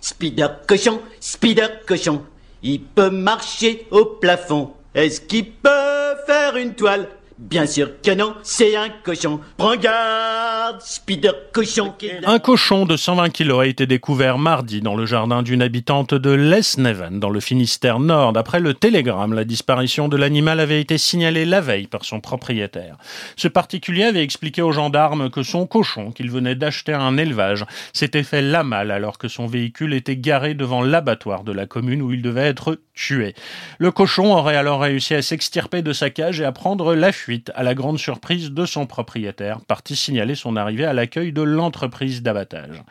Spider 0.00 0.48
cochon, 0.66 1.00
Spider 1.20 1.66
cochon, 1.86 2.22
il 2.62 2.82
peut 2.82 3.10
marcher 3.10 3.86
au 3.90 4.04
plafond. 4.04 4.72
Est-ce 4.94 5.20
qu'il 5.20 5.50
peut 5.52 6.16
faire 6.26 6.56
une 6.56 6.74
toile? 6.74 7.08
Bien 7.40 7.64
sûr 7.64 7.88
que 8.02 8.10
non, 8.10 8.34
c'est 8.42 8.76
un 8.76 8.90
cochon. 9.02 9.40
Prends 9.56 9.76
garde, 9.76 10.78
Spider 10.82 11.30
cochon. 11.52 11.94
Un 12.26 12.38
cochon 12.38 12.84
de 12.84 12.98
120 12.98 13.30
kilos 13.30 13.62
a 13.62 13.66
été 13.66 13.86
découvert 13.86 14.36
mardi 14.36 14.82
dans 14.82 14.94
le 14.94 15.06
jardin 15.06 15.42
d'une 15.42 15.62
habitante 15.62 16.12
de 16.12 16.30
Lesneven, 16.30 17.18
dans 17.18 17.30
le 17.30 17.40
Finistère 17.40 17.98
Nord. 17.98 18.34
D'après 18.34 18.60
le 18.60 18.74
Télégramme, 18.74 19.32
la 19.32 19.44
disparition 19.44 20.08
de 20.08 20.18
l'animal 20.18 20.60
avait 20.60 20.82
été 20.82 20.98
signalée 20.98 21.46
la 21.46 21.62
veille 21.62 21.86
par 21.86 22.04
son 22.04 22.20
propriétaire. 22.20 22.98
Ce 23.36 23.48
particulier 23.48 24.04
avait 24.04 24.22
expliqué 24.22 24.60
aux 24.60 24.72
gendarmes 24.72 25.30
que 25.30 25.42
son 25.42 25.66
cochon, 25.66 26.12
qu'il 26.12 26.30
venait 26.30 26.56
d'acheter 26.56 26.92
à 26.92 27.00
un 27.00 27.16
élevage, 27.16 27.64
s'était 27.94 28.22
fait 28.22 28.42
la 28.42 28.64
malle 28.64 28.90
alors 28.90 29.16
que 29.16 29.28
son 29.28 29.46
véhicule 29.46 29.94
était 29.94 30.16
garé 30.16 30.52
devant 30.52 30.82
l'abattoir 30.82 31.42
de 31.42 31.52
la 31.52 31.64
commune 31.64 32.02
où 32.02 32.12
il 32.12 32.20
devait 32.20 32.48
être 32.48 32.78
tué. 33.00 33.34
Le 33.78 33.90
cochon 33.90 34.34
aurait 34.34 34.56
alors 34.56 34.80
réussi 34.80 35.14
à 35.14 35.22
s'extirper 35.22 35.82
de 35.82 35.92
sa 35.92 36.10
cage 36.10 36.40
et 36.40 36.44
à 36.44 36.52
prendre 36.52 36.94
la 36.94 37.12
fuite 37.12 37.50
à 37.54 37.62
la 37.62 37.74
grande 37.74 37.98
surprise 37.98 38.50
de 38.50 38.66
son 38.66 38.86
propriétaire, 38.86 39.60
parti 39.66 39.96
signaler 39.96 40.34
son 40.34 40.56
arrivée 40.56 40.84
à 40.84 40.92
l'accueil 40.92 41.32
de 41.32 41.42
l'entreprise 41.42 42.22
d'abattage. 42.22 42.82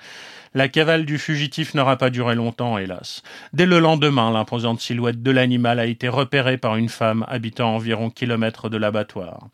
La 0.56 0.68
cavale 0.68 1.06
du 1.06 1.20
fugitif 1.20 1.75
n'aura 1.75 1.98
pas 1.98 2.10
duré 2.10 2.34
longtemps, 2.34 2.79
hélas. 2.79 3.22
Dès 3.53 3.68
le 3.68 3.77
lendemain, 3.77 4.32
l'imposante 4.32 4.82
silhouette 4.82 5.22
de 5.22 5.29
l'animal 5.29 5.79
a 5.79 5.86
été 5.86 6.10
repérée 6.10 6.58
par 6.58 6.75
une 6.75 6.89
femme 6.89 7.24
habitant 7.27 7.75
environ 7.75 8.10
kilomètres 8.10 8.68
de 8.68 8.77
l'abattoir. 8.77 9.48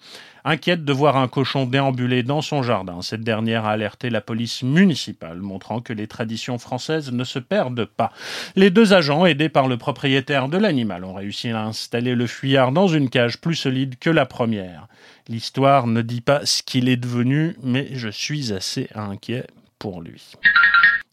Inquiète 0.46 0.86
de 0.86 0.94
voir 0.94 1.18
un 1.18 1.28
cochon 1.28 1.66
déambuler 1.66 2.24
dans 2.24 2.42
son 2.42 2.64
jardin, 2.64 3.02
cette 3.02 3.24
dernière 3.24 3.66
a 3.66 3.72
alerté 3.72 4.10
la 4.10 4.22
police 4.22 4.64
municipale, 4.64 5.40
montrant 5.40 5.82
que 5.82 5.92
les 5.92 6.08
traditions 6.08 6.60
françaises 6.60 7.12
ne 7.12 7.24
se 7.24 7.40
perdent 7.40 7.86
pas. 7.86 8.14
Les 8.56 8.70
deux 8.70 8.94
agents, 8.94 9.26
aidés 9.26 9.50
par 9.50 9.68
le 9.68 9.78
propriétaire 9.78 10.48
de 10.48 10.58
l'animal, 10.58 11.04
ont 11.04 11.16
réussi 11.16 11.50
à 11.50 11.64
installer 11.64 12.16
le 12.16 12.28
fuyard 12.28 12.72
dans 12.72 12.88
une 12.88 13.10
cage 13.10 13.42
plus 13.42 13.56
solide 13.56 13.96
que 14.00 14.12
la 14.12 14.26
première. 14.26 14.88
L'histoire 15.28 15.88
ne 15.88 16.02
dit 16.02 16.22
pas 16.22 16.46
ce 16.46 16.64
qu'il 16.64 16.88
est 16.88 16.96
devenu, 16.96 17.58
mais 17.64 17.90
je 17.94 18.10
suis 18.10 18.54
assez 18.54 18.88
inquiet 18.94 19.48
pour 19.80 20.02
lui. 20.02 20.36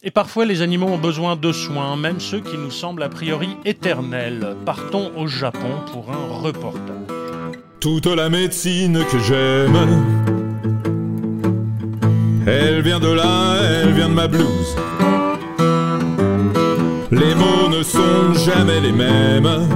Et 0.05 0.11
parfois 0.11 0.43
les 0.43 0.61
animaux 0.61 0.87
ont 0.87 0.97
besoin 0.97 1.37
de 1.37 1.53
soins, 1.53 1.95
même 1.95 2.19
ceux 2.19 2.41
qui 2.41 2.57
nous 2.57 2.71
semblent 2.71 3.03
a 3.03 3.07
priori 3.07 3.47
éternels. 3.63 4.57
Partons 4.65 5.13
au 5.15 5.27
Japon 5.27 5.79
pour 5.93 6.11
un 6.11 6.41
reportage. 6.41 7.55
Toute 7.79 8.07
la 8.07 8.27
médecine 8.27 8.99
que 9.09 9.19
j'aime, 9.19 9.77
elle 12.45 12.81
vient 12.81 12.99
de 12.99 13.13
là, 13.13 13.55
elle 13.61 13.93
vient 13.93 14.09
de 14.09 14.13
ma 14.13 14.27
blouse. 14.27 14.75
Les 17.09 17.33
mots 17.35 17.69
ne 17.69 17.81
sont 17.81 18.33
jamais 18.45 18.81
les 18.81 18.91
mêmes 18.91 19.69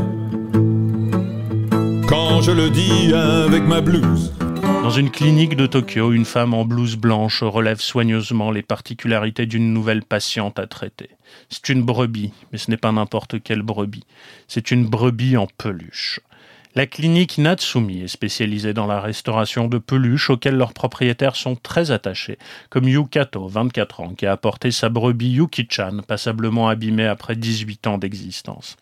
quand 2.05 2.41
je 2.41 2.51
le 2.51 2.69
dis 2.69 3.13
avec 3.13 3.65
ma 3.65 3.79
blouse. 3.79 4.36
Dans 4.87 4.93
une 4.93 5.11
clinique 5.11 5.57
de 5.57 5.65
Tokyo, 5.65 6.13
une 6.13 6.23
femme 6.23 6.53
en 6.53 6.63
blouse 6.63 6.95
blanche 6.95 7.43
relève 7.43 7.81
soigneusement 7.81 8.51
les 8.51 8.61
particularités 8.61 9.45
d'une 9.45 9.73
nouvelle 9.73 10.01
patiente 10.01 10.59
à 10.59 10.65
traiter. 10.65 11.09
C'est 11.49 11.67
une 11.67 11.83
brebis, 11.83 12.31
mais 12.53 12.57
ce 12.57 12.71
n'est 12.71 12.77
pas 12.77 12.93
n'importe 12.93 13.43
quelle 13.43 13.63
brebis. 13.63 14.05
C'est 14.47 14.71
une 14.71 14.85
brebis 14.85 15.35
en 15.35 15.47
peluche. 15.57 16.21
La 16.73 16.85
clinique 16.85 17.37
Natsumi 17.37 18.03
est 18.03 18.07
spécialisée 18.07 18.73
dans 18.73 18.87
la 18.87 19.01
restauration 19.01 19.67
de 19.67 19.77
peluches 19.77 20.29
auxquelles 20.29 20.55
leurs 20.55 20.73
propriétaires 20.73 21.35
sont 21.35 21.57
très 21.57 21.91
attachés, 21.91 22.37
comme 22.69 22.87
Yukato, 22.87 23.45
24 23.45 23.99
ans, 23.99 24.13
qui 24.15 24.25
a 24.25 24.31
apporté 24.31 24.71
sa 24.71 24.87
brebis 24.87 25.31
Yuki-chan, 25.31 26.03
passablement 26.07 26.69
abîmée 26.69 27.07
après 27.07 27.35
18 27.35 27.87
ans 27.87 27.97
d'existence. 27.97 28.77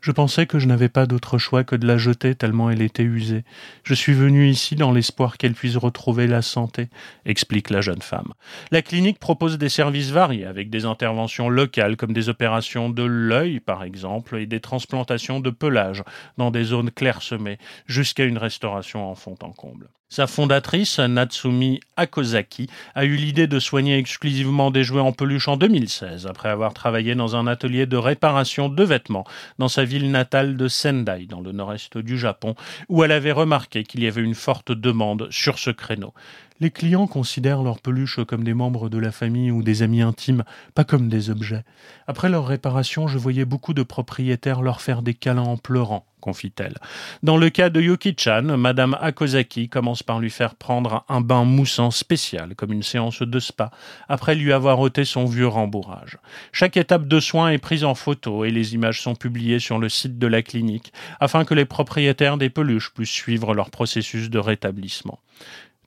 Je 0.00 0.12
pensais 0.12 0.46
que 0.46 0.58
je 0.58 0.66
n'avais 0.66 0.88
pas 0.88 1.04
d'autre 1.04 1.36
choix 1.36 1.62
que 1.62 1.76
de 1.76 1.86
la 1.86 1.98
jeter 1.98 2.34
tellement 2.34 2.70
elle 2.70 2.80
était 2.80 3.02
usée. 3.02 3.44
Je 3.84 3.92
suis 3.92 4.14
venu 4.14 4.48
ici 4.48 4.74
dans 4.74 4.92
l'espoir 4.92 5.36
qu'elle 5.36 5.52
puisse 5.52 5.76
retrouver 5.76 6.26
la 6.26 6.40
santé, 6.40 6.88
explique 7.26 7.68
la 7.68 7.82
jeune 7.82 8.00
femme. 8.00 8.32
La 8.70 8.80
clinique 8.80 9.18
propose 9.18 9.58
des 9.58 9.68
services 9.68 10.10
variés 10.10 10.46
avec 10.46 10.70
des 10.70 10.86
interventions 10.86 11.50
locales 11.50 11.98
comme 11.98 12.14
des 12.14 12.30
opérations 12.30 12.88
de 12.88 13.02
l'œil 13.02 13.60
par 13.60 13.84
exemple 13.84 14.38
et 14.38 14.46
des 14.46 14.60
transplantations 14.60 15.38
de 15.38 15.50
pelage 15.50 16.02
dans 16.38 16.50
des 16.50 16.64
zones 16.64 16.90
clairsemées 16.90 17.58
jusqu'à 17.86 18.24
une 18.24 18.38
restauration 18.38 19.10
en 19.10 19.14
fond 19.14 19.36
en 19.42 19.52
comble. 19.52 19.90
Sa 20.12 20.26
fondatrice, 20.26 20.98
Natsumi 20.98 21.78
Akozaki, 21.96 22.68
a 22.96 23.04
eu 23.04 23.14
l'idée 23.14 23.46
de 23.46 23.60
soigner 23.60 23.96
exclusivement 23.96 24.72
des 24.72 24.82
jouets 24.82 25.00
en 25.00 25.12
peluche 25.12 25.46
en 25.46 25.56
2016, 25.56 26.26
après 26.26 26.48
avoir 26.48 26.74
travaillé 26.74 27.14
dans 27.14 27.36
un 27.36 27.46
atelier 27.46 27.86
de 27.86 27.96
réparation 27.96 28.68
de 28.68 28.82
vêtements 28.82 29.24
dans 29.60 29.68
sa 29.68 29.84
ville 29.84 30.10
natale 30.10 30.56
de 30.56 30.66
Sendai, 30.66 31.26
dans 31.26 31.40
le 31.40 31.52
nord-est 31.52 31.96
du 31.96 32.18
Japon, 32.18 32.56
où 32.88 33.04
elle 33.04 33.12
avait 33.12 33.30
remarqué 33.30 33.84
qu'il 33.84 34.02
y 34.02 34.08
avait 34.08 34.20
une 34.20 34.34
forte 34.34 34.72
demande 34.72 35.28
sur 35.30 35.60
ce 35.60 35.70
créneau. 35.70 36.12
Les 36.58 36.72
clients 36.72 37.06
considèrent 37.06 37.62
leurs 37.62 37.80
peluches 37.80 38.24
comme 38.24 38.42
des 38.42 38.52
membres 38.52 38.88
de 38.88 38.98
la 38.98 39.12
famille 39.12 39.52
ou 39.52 39.62
des 39.62 39.84
amis 39.84 40.02
intimes, 40.02 40.42
pas 40.74 40.82
comme 40.82 41.08
des 41.08 41.30
objets. 41.30 41.62
Après 42.08 42.28
leur 42.28 42.48
réparation, 42.48 43.06
je 43.06 43.16
voyais 43.16 43.44
beaucoup 43.44 43.74
de 43.74 43.84
propriétaires 43.84 44.60
leur 44.60 44.80
faire 44.80 45.02
des 45.02 45.14
câlins 45.14 45.42
en 45.42 45.56
pleurant, 45.56 46.04
confie-t-elle. 46.20 46.76
Dans 47.22 47.36
le 47.36 47.50
cas 47.50 47.70
de 47.70 47.80
Yuki-chan, 47.80 48.56
Madame 48.56 48.96
Akozaki 49.00 49.68
commence 49.68 50.02
par 50.02 50.20
lui 50.20 50.30
faire 50.30 50.54
prendre 50.54 51.04
un 51.08 51.20
bain 51.20 51.44
moussant 51.44 51.90
spécial, 51.90 52.54
comme 52.54 52.72
une 52.72 52.82
séance 52.82 53.22
de 53.22 53.40
spa, 53.40 53.70
après 54.08 54.34
lui 54.34 54.52
avoir 54.52 54.78
ôté 54.78 55.04
son 55.04 55.24
vieux 55.24 55.48
rembourrage. 55.48 56.18
Chaque 56.52 56.76
étape 56.76 57.08
de 57.08 57.18
soin 57.20 57.50
est 57.50 57.58
prise 57.58 57.84
en 57.84 57.94
photo 57.94 58.44
et 58.44 58.50
les 58.50 58.74
images 58.74 59.00
sont 59.00 59.14
publiées 59.14 59.58
sur 59.58 59.78
le 59.78 59.88
site 59.88 60.18
de 60.18 60.26
la 60.26 60.42
clinique, 60.42 60.92
afin 61.18 61.44
que 61.44 61.54
les 61.54 61.64
propriétaires 61.64 62.36
des 62.36 62.50
peluches 62.50 62.92
puissent 62.94 63.10
suivre 63.10 63.54
leur 63.54 63.70
processus 63.70 64.30
de 64.30 64.38
rétablissement. 64.38 65.18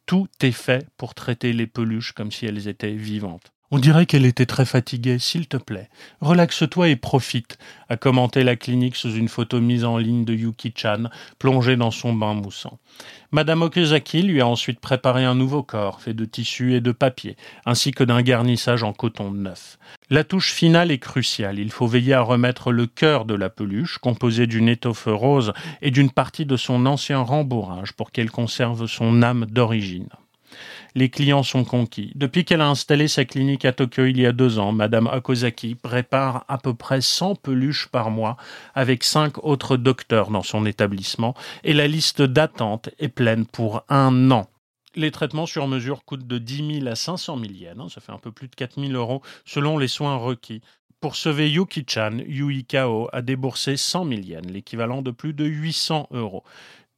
Tout 0.05 0.27
est 0.41 0.51
fait 0.51 0.87
pour 0.97 1.13
traiter 1.13 1.53
les 1.53 1.67
peluches 1.67 2.11
comme 2.11 2.31
si 2.31 2.45
elles 2.45 2.67
étaient 2.67 2.91
vivantes. 2.91 3.53
On 3.75 3.79
dirait 3.79 4.05
qu'elle 4.05 4.27
était 4.27 4.45
très 4.45 4.65
fatiguée. 4.65 5.17
S'il 5.17 5.47
te 5.47 5.57
plaît, 5.57 5.89
relaxe-toi 6.21 6.89
et 6.89 6.95
profite, 6.95 7.57
a 7.89 7.97
commenté 7.97 8.43
la 8.43 8.55
clinique 8.55 8.95
sous 8.95 9.15
une 9.15 9.27
photo 9.27 9.59
mise 9.59 9.83
en 9.83 9.97
ligne 9.97 10.25
de 10.25 10.35
Yuki-chan, 10.35 11.09
plongée 11.39 11.75
dans 11.75 11.89
son 11.89 12.13
bain 12.13 12.35
moussant. 12.35 12.77
Madame 13.31 13.63
Okazaki 13.63 14.21
lui 14.21 14.41
a 14.41 14.47
ensuite 14.47 14.79
préparé 14.79 15.25
un 15.25 15.33
nouveau 15.33 15.63
corps, 15.63 16.01
fait 16.01 16.13
de 16.13 16.23
tissu 16.23 16.75
et 16.75 16.81
de 16.81 16.91
papier, 16.91 17.35
ainsi 17.65 17.89
que 17.89 18.03
d'un 18.03 18.21
garnissage 18.21 18.83
en 18.83 18.93
coton 18.93 19.31
neuf. 19.31 19.79
La 20.11 20.23
touche 20.23 20.53
finale 20.53 20.91
est 20.91 20.99
cruciale. 20.99 21.57
Il 21.57 21.71
faut 21.71 21.87
veiller 21.87 22.13
à 22.13 22.21
remettre 22.21 22.71
le 22.71 22.85
cœur 22.85 23.25
de 23.25 23.33
la 23.33 23.49
peluche, 23.49 23.97
composé 23.97 24.45
d'une 24.45 24.69
étoffe 24.69 25.07
rose 25.07 25.51
et 25.81 25.89
d'une 25.89 26.11
partie 26.11 26.45
de 26.45 26.57
son 26.57 26.85
ancien 26.85 27.21
rembourrage, 27.21 27.93
pour 27.93 28.11
qu'elle 28.11 28.29
conserve 28.29 28.85
son 28.85 29.23
âme 29.23 29.47
d'origine 29.47 30.09
les 30.95 31.09
clients 31.09 31.43
sont 31.43 31.63
conquis. 31.63 32.11
Depuis 32.15 32.45
qu'elle 32.45 32.61
a 32.61 32.69
installé 32.69 33.07
sa 33.07 33.25
clinique 33.25 33.65
à 33.65 33.73
Tokyo 33.73 34.05
il 34.05 34.19
y 34.19 34.25
a 34.25 34.31
deux 34.31 34.59
ans, 34.59 34.71
Madame 34.71 35.07
Akozaki 35.07 35.75
prépare 35.75 36.45
à 36.47 36.57
peu 36.57 36.73
près 36.73 37.01
100 37.01 37.35
peluches 37.35 37.87
par 37.87 38.11
mois 38.11 38.37
avec 38.75 39.03
cinq 39.03 39.43
autres 39.43 39.77
docteurs 39.77 40.29
dans 40.29 40.43
son 40.43 40.65
établissement 40.65 41.33
et 41.63 41.73
la 41.73 41.87
liste 41.87 42.21
d'attente 42.21 42.89
est 42.99 43.09
pleine 43.09 43.45
pour 43.45 43.83
un 43.89 44.31
an. 44.31 44.47
Les 44.95 45.09
traitements 45.09 45.47
sur 45.47 45.67
mesure 45.67 46.05
coûtent 46.05 46.27
de 46.27 46.37
10 46.37 46.81
000 46.81 46.87
à 46.87 46.95
500 46.95 47.39
000 47.39 47.51
yens, 47.53 47.79
hein, 47.79 47.87
ça 47.89 47.99
fait 47.99 48.11
un 48.11 48.19
peu 48.19 48.31
plus 48.31 48.47
de 48.47 48.55
4 48.55 48.79
000 48.79 48.93
euros 48.93 49.21
selon 49.43 49.77
les 49.77 49.87
soins 49.87 50.17
requis. 50.17 50.61
Pour 51.03 51.17
sauver 51.17 51.49
Yuki-chan, 51.49 52.19
Yui 52.27 52.63
Kao 52.63 53.09
a 53.11 53.21
déboursé 53.21 53.75
100 53.75 54.07
000 54.07 54.21
yens, 54.21 54.49
l'équivalent 54.49 55.01
de 55.01 55.11
plus 55.11 55.33
de 55.33 55.43
800 55.43 56.07
euros. 56.11 56.43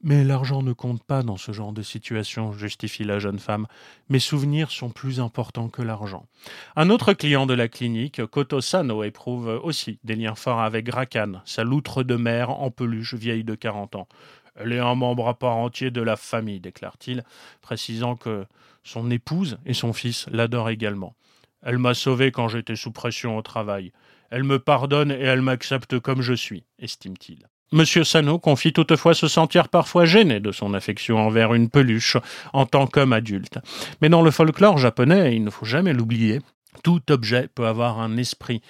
Mais 0.07 0.23
l'argent 0.23 0.61
ne 0.61 0.71
compte 0.71 1.03
pas 1.03 1.23
dans 1.23 1.35
ce 1.35 1.51
genre 1.51 1.73
de 1.73 1.81
situation, 1.81 2.53
justifie 2.53 3.03
la 3.03 3.17
jeune 3.17 3.39
femme. 3.39 3.65
Mes 4.07 4.19
souvenirs 4.19 4.69
sont 4.69 4.91
plus 4.91 5.19
importants 5.19 5.67
que 5.67 5.81
l'argent. 5.81 6.27
Un 6.75 6.91
autre 6.91 7.13
client 7.13 7.47
de 7.47 7.55
la 7.55 7.67
clinique, 7.67 8.23
Koto 8.27 8.61
Sano, 8.61 9.03
éprouve 9.03 9.59
aussi 9.63 9.97
des 10.03 10.15
liens 10.15 10.35
forts 10.35 10.61
avec 10.61 10.93
Rakan, 10.93 11.41
sa 11.43 11.63
loutre 11.63 12.03
de 12.03 12.15
mer 12.17 12.51
en 12.51 12.69
peluche 12.69 13.15
vieille 13.15 13.43
de 13.43 13.55
40 13.55 13.95
ans. 13.95 14.07
Elle 14.55 14.73
est 14.73 14.79
un 14.79 14.93
membre 14.93 15.27
à 15.27 15.39
part 15.39 15.57
entier 15.57 15.89
de 15.89 16.03
la 16.03 16.17
famille, 16.17 16.59
déclare-t-il, 16.59 17.23
précisant 17.63 18.15
que 18.15 18.45
son 18.83 19.09
épouse 19.09 19.57
et 19.65 19.73
son 19.73 19.91
fils 19.91 20.27
l'adorent 20.29 20.69
également. 20.69 21.15
Elle 21.63 21.79
m'a 21.79 21.95
sauvé 21.95 22.31
quand 22.31 22.47
j'étais 22.47 22.75
sous 22.75 22.91
pression 22.91 23.37
au 23.37 23.41
travail. 23.41 23.91
Elle 24.29 24.43
me 24.43 24.59
pardonne 24.59 25.09
et 25.09 25.23
elle 25.23 25.41
m'accepte 25.41 25.99
comme 25.99 26.21
je 26.21 26.33
suis, 26.33 26.63
estime-t-il. 26.77 27.47
Monsieur 27.71 28.03
Sano 28.03 28.37
confie 28.37 28.73
toutefois 28.73 29.13
se 29.13 29.27
sentir 29.27 29.69
parfois 29.69 30.05
gêné 30.05 30.39
de 30.39 30.51
son 30.51 30.73
affection 30.73 31.17
envers 31.17 31.53
une 31.53 31.69
peluche 31.69 32.17
en 32.53 32.65
tant 32.65 32.85
qu'homme 32.85 33.13
adulte. 33.13 33.57
Mais 34.01 34.09
dans 34.09 34.21
le 34.21 34.31
folklore 34.31 34.77
japonais, 34.77 35.35
il 35.35 35.43
ne 35.43 35.49
faut 35.49 35.65
jamais 35.65 35.93
l'oublier, 35.93 36.41
tout 36.83 37.01
objet 37.09 37.49
peut 37.53 37.65
avoir 37.65 37.99
un 37.99 38.17
esprit. 38.17 38.61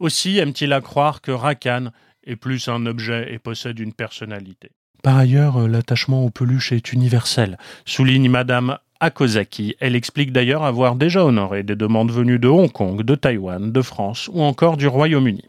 Aussi 0.00 0.38
aime-t-il 0.38 0.72
à 0.72 0.80
croire 0.80 1.20
que 1.20 1.30
Rakan 1.30 1.90
est 2.24 2.36
plus 2.36 2.68
un 2.68 2.86
objet 2.86 3.32
et 3.32 3.38
possède 3.38 3.78
une 3.78 3.92
personnalité. 3.92 4.70
Par 5.02 5.18
ailleurs, 5.18 5.68
l'attachement 5.68 6.24
aux 6.24 6.30
peluches 6.30 6.72
est 6.72 6.92
universel, 6.94 7.58
souligne 7.84 8.30
Madame 8.30 8.78
Akozaki. 9.00 9.76
Elle 9.80 9.96
explique 9.96 10.32
d'ailleurs 10.32 10.64
avoir 10.64 10.96
déjà 10.96 11.22
honoré 11.22 11.62
des 11.62 11.76
demandes 11.76 12.10
venues 12.10 12.38
de 12.38 12.48
Hong 12.48 12.72
Kong, 12.72 13.02
de 13.02 13.14
Taïwan, 13.14 13.70
de 13.70 13.82
France 13.82 14.30
ou 14.32 14.42
encore 14.42 14.78
du 14.78 14.86
Royaume-Uni. 14.86 15.44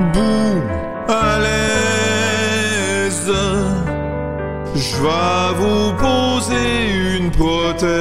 Debout 0.00 0.62
à 1.08 1.38
l'aise, 1.38 3.30
je 4.74 4.96
vais 5.02 5.54
vous 5.58 5.92
poser 5.98 7.16
une 7.18 7.30
prothèse 7.30 7.98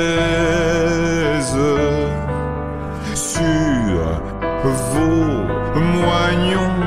sur 3.14 4.22
vos 4.64 5.44
moignons, 5.76 6.80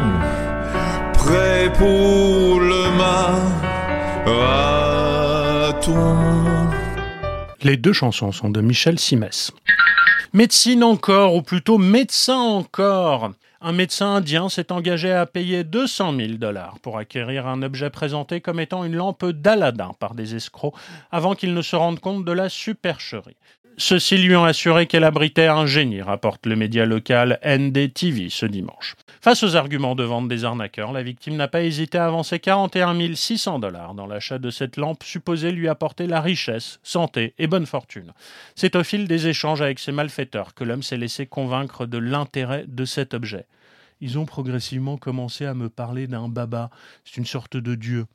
prêts 1.13 1.71
pour 1.79 2.61
le 2.61 2.83
marathon. 4.27 6.17
Les 7.63 7.77
deux 7.77 7.93
chansons 7.93 8.33
sont 8.33 8.51
de 8.51 8.61
Michel 8.61 8.99
Simès. 8.99 9.53
Médecine 10.35 10.83
encore, 10.83 11.37
ou 11.37 11.43
plutôt 11.43 11.79
médecin 11.79 12.39
encore 12.39 13.31
un 13.61 13.73
médecin 13.73 14.17
indien 14.17 14.51
s'est 14.51 14.73
engagé 14.73 15.11
à 15.11 15.25
payer 15.25 15.65
200 15.65 16.17
000 16.17 16.33
dollars 16.33 16.79
pour 16.81 16.99
acquérir 16.99 17.47
un 17.47 17.63
objet 17.63 17.89
présenté 17.89 18.43
comme 18.43 18.61
étant 18.61 18.85
une 18.85 18.97
lampe 18.97 19.25
d'Aladin 19.25 19.93
par 19.99 20.15
des 20.15 20.35
escrocs 20.35 20.75
avant 21.11 21.35
qu'ils 21.35 21.55
ne 21.55 21.63
se 21.63 21.75
rendent 21.75 22.01
compte 22.01 22.27
de 22.27 22.33
la 22.33 22.51
supercherie. 22.51 23.37
Ceux-ci 23.77 24.19
lui 24.19 24.37
ont 24.37 24.45
assuré 24.45 24.87
qu'elle 24.87 25.03
abritait 25.03 25.49
un 25.49 25.67
génie, 25.67 26.01
rapporte 26.01 26.47
le 26.47 26.55
média 26.55 26.87
local 26.87 27.41
NDTV 27.45 28.29
ce 28.31 28.47
dimanche. 28.47 28.95
Face 29.21 29.43
aux 29.43 29.57
arguments 29.57 29.97
de 29.97 30.05
vente 30.05 30.29
des 30.29 30.45
arnaqueurs, 30.45 30.93
la 30.93 31.03
victime 31.03 31.35
n'a 31.35 31.49
pas 31.49 31.63
hésité 31.63 31.99
à 31.99 32.07
avancer 32.07 32.39
41 32.39 33.15
600 33.17 33.59
dollars 33.59 33.95
dans 33.95 34.07
l'achat 34.07 34.39
de 34.39 34.51
cette 34.51 34.77
lampe 34.77 35.03
supposée 35.03 35.51
lui 35.51 35.69
apporter 35.69 36.07
la 36.07 36.21
richesse, 36.21 36.79
santé 36.85 37.35
et 37.39 37.49
bonne 37.49 37.67
fortune. 37.67 38.13
C'est 38.55 38.77
au 38.77 38.85
fil 38.85 39.09
des 39.09 39.27
échanges 39.27 39.61
avec 39.61 39.81
ces 39.81 39.91
malfaiteurs 39.91 40.55
que 40.55 40.63
l'homme 40.63 40.85
s'est 40.85 40.97
laissé 40.97 41.27
convaincre 41.27 41.85
de 41.85 41.99
l'intérêt 41.99 42.67
de 42.69 42.85
cet 42.85 43.13
objet. 43.13 43.47
Ils 44.01 44.21
ont 44.21 44.27
progressivement 44.27 44.99
commencé 44.99 45.47
à 45.47 45.55
me 45.55 45.69
parler 45.69 46.07
d'un 46.07 46.29
baba, 46.29 46.71
c'est 47.05 47.17
une 47.17 47.27
sorte 47.27 47.57
de 47.57 47.75
dieu, 47.75 48.07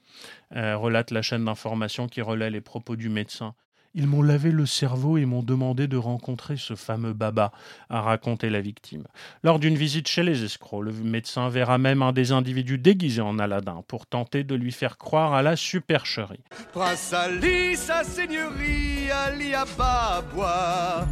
euh, 0.55 0.77
relate 0.77 1.11
la 1.11 1.21
chaîne 1.21 1.43
d'information 1.43 2.07
qui 2.07 2.21
relaie 2.21 2.49
les 2.49 2.61
propos 2.61 2.95
du 2.95 3.09
médecin. 3.09 3.55
Ils 3.95 4.07
m'ont 4.07 4.21
lavé 4.21 4.51
le 4.51 4.65
cerveau 4.67 5.17
et 5.17 5.25
m'ont 5.25 5.41
demandé 5.41 5.87
de 5.87 5.97
rencontrer 5.97 6.57
ce 6.57 6.75
fameux 6.75 7.13
Baba, 7.13 7.51
a 7.89 8.01
raconté 8.01 8.49
la 8.49 8.61
victime. 8.61 9.05
Lors 9.43 9.57
d'une 9.57 9.75
visite 9.75 10.07
chez 10.07 10.21
les 10.21 10.43
escrocs, 10.43 10.83
le 10.83 10.91
médecin 10.91 11.49
verra 11.49 11.79
même 11.79 12.03
un 12.03 12.11
des 12.11 12.31
individus 12.31 12.77
déguisés 12.77 13.21
en 13.21 13.39
Aladdin 13.39 13.83
pour 13.87 14.05
tenter 14.05 14.43
de 14.43 14.53
lui 14.53 14.71
faire 14.71 14.97
croire 14.97 15.33
à 15.33 15.41
la 15.41 15.55
supercherie. 15.55 16.43
Prince 16.71 17.13
Ali, 17.13 17.75
sa 17.75 18.03
seigneurie, 18.03 19.09
Ali 19.11 19.55
Ababa, 19.55 21.07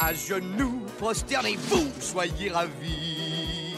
à 0.00 0.14
genoux, 0.14 0.86
prosternez-vous, 0.98 1.90
soyez 2.00 2.50
ravis. 2.50 3.76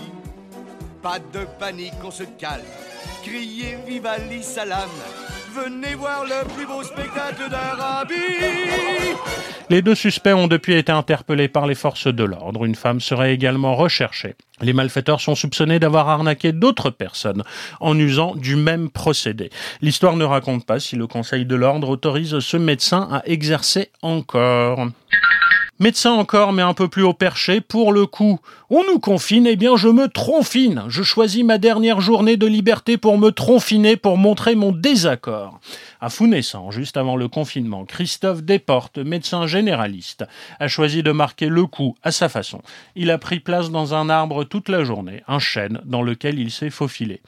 Pas 1.02 1.18
de 1.18 1.44
panique, 1.58 1.92
on 2.04 2.10
se 2.10 2.24
calme, 2.38 2.62
criez 3.24 3.76
vive 3.86 4.06
Ali 4.06 4.42
Salam. 4.42 4.88
Venez 5.54 5.94
voir 5.94 6.24
le 6.24 6.44
plus 6.52 6.66
beau 6.66 6.82
spectacle 6.82 7.48
d'Arabie. 7.48 8.14
Les 9.70 9.82
deux 9.82 9.94
suspects 9.94 10.34
ont 10.34 10.48
depuis 10.48 10.74
été 10.74 10.90
interpellés 10.90 11.46
par 11.46 11.68
les 11.68 11.76
forces 11.76 12.08
de 12.08 12.24
l'ordre. 12.24 12.64
Une 12.64 12.74
femme 12.74 13.00
serait 13.00 13.32
également 13.32 13.76
recherchée. 13.76 14.34
Les 14.60 14.72
malfaiteurs 14.72 15.20
sont 15.20 15.36
soupçonnés 15.36 15.78
d'avoir 15.78 16.08
arnaqué 16.08 16.50
d'autres 16.50 16.90
personnes 16.90 17.44
en 17.80 17.96
usant 17.96 18.34
du 18.34 18.56
même 18.56 18.90
procédé. 18.90 19.50
L'histoire 19.80 20.16
ne 20.16 20.24
raconte 20.24 20.66
pas 20.66 20.80
si 20.80 20.96
le 20.96 21.06
Conseil 21.06 21.46
de 21.46 21.54
l'ordre 21.54 21.88
autorise 21.88 22.40
ce 22.40 22.56
médecin 22.56 23.08
à 23.12 23.22
exercer 23.26 23.90
encore. 24.02 24.88
Médecin 25.80 26.12
encore, 26.12 26.52
mais 26.52 26.62
un 26.62 26.72
peu 26.72 26.86
plus 26.86 27.02
haut 27.02 27.14
perché, 27.14 27.60
pour 27.60 27.92
le 27.92 28.06
coup. 28.06 28.38
On 28.70 28.84
nous 28.84 29.00
confine, 29.00 29.44
eh 29.48 29.56
bien 29.56 29.76
je 29.76 29.88
me 29.88 30.06
tronfine. 30.06 30.84
Je 30.86 31.02
choisis 31.02 31.42
ma 31.42 31.58
dernière 31.58 32.00
journée 32.00 32.36
de 32.36 32.46
liberté 32.46 32.96
pour 32.96 33.18
me 33.18 33.30
tronfiner, 33.30 33.96
pour 33.96 34.16
montrer 34.16 34.54
mon 34.54 34.70
désaccord. 34.70 35.58
À 36.00 36.10
Founessan, 36.10 36.70
juste 36.70 36.96
avant 36.96 37.16
le 37.16 37.26
confinement, 37.26 37.84
Christophe 37.84 38.44
Desportes, 38.44 38.98
médecin 38.98 39.48
généraliste, 39.48 40.24
a 40.60 40.68
choisi 40.68 41.02
de 41.02 41.10
marquer 41.10 41.48
le 41.48 41.66
coup 41.66 41.96
à 42.04 42.12
sa 42.12 42.28
façon. 42.28 42.62
Il 42.94 43.10
a 43.10 43.18
pris 43.18 43.40
place 43.40 43.70
dans 43.70 43.94
un 43.94 44.08
arbre 44.08 44.44
toute 44.44 44.68
la 44.68 44.84
journée, 44.84 45.24
un 45.26 45.40
chêne 45.40 45.80
dans 45.84 46.02
lequel 46.02 46.38
il 46.38 46.52
s'est 46.52 46.70
faufilé. 46.70 47.20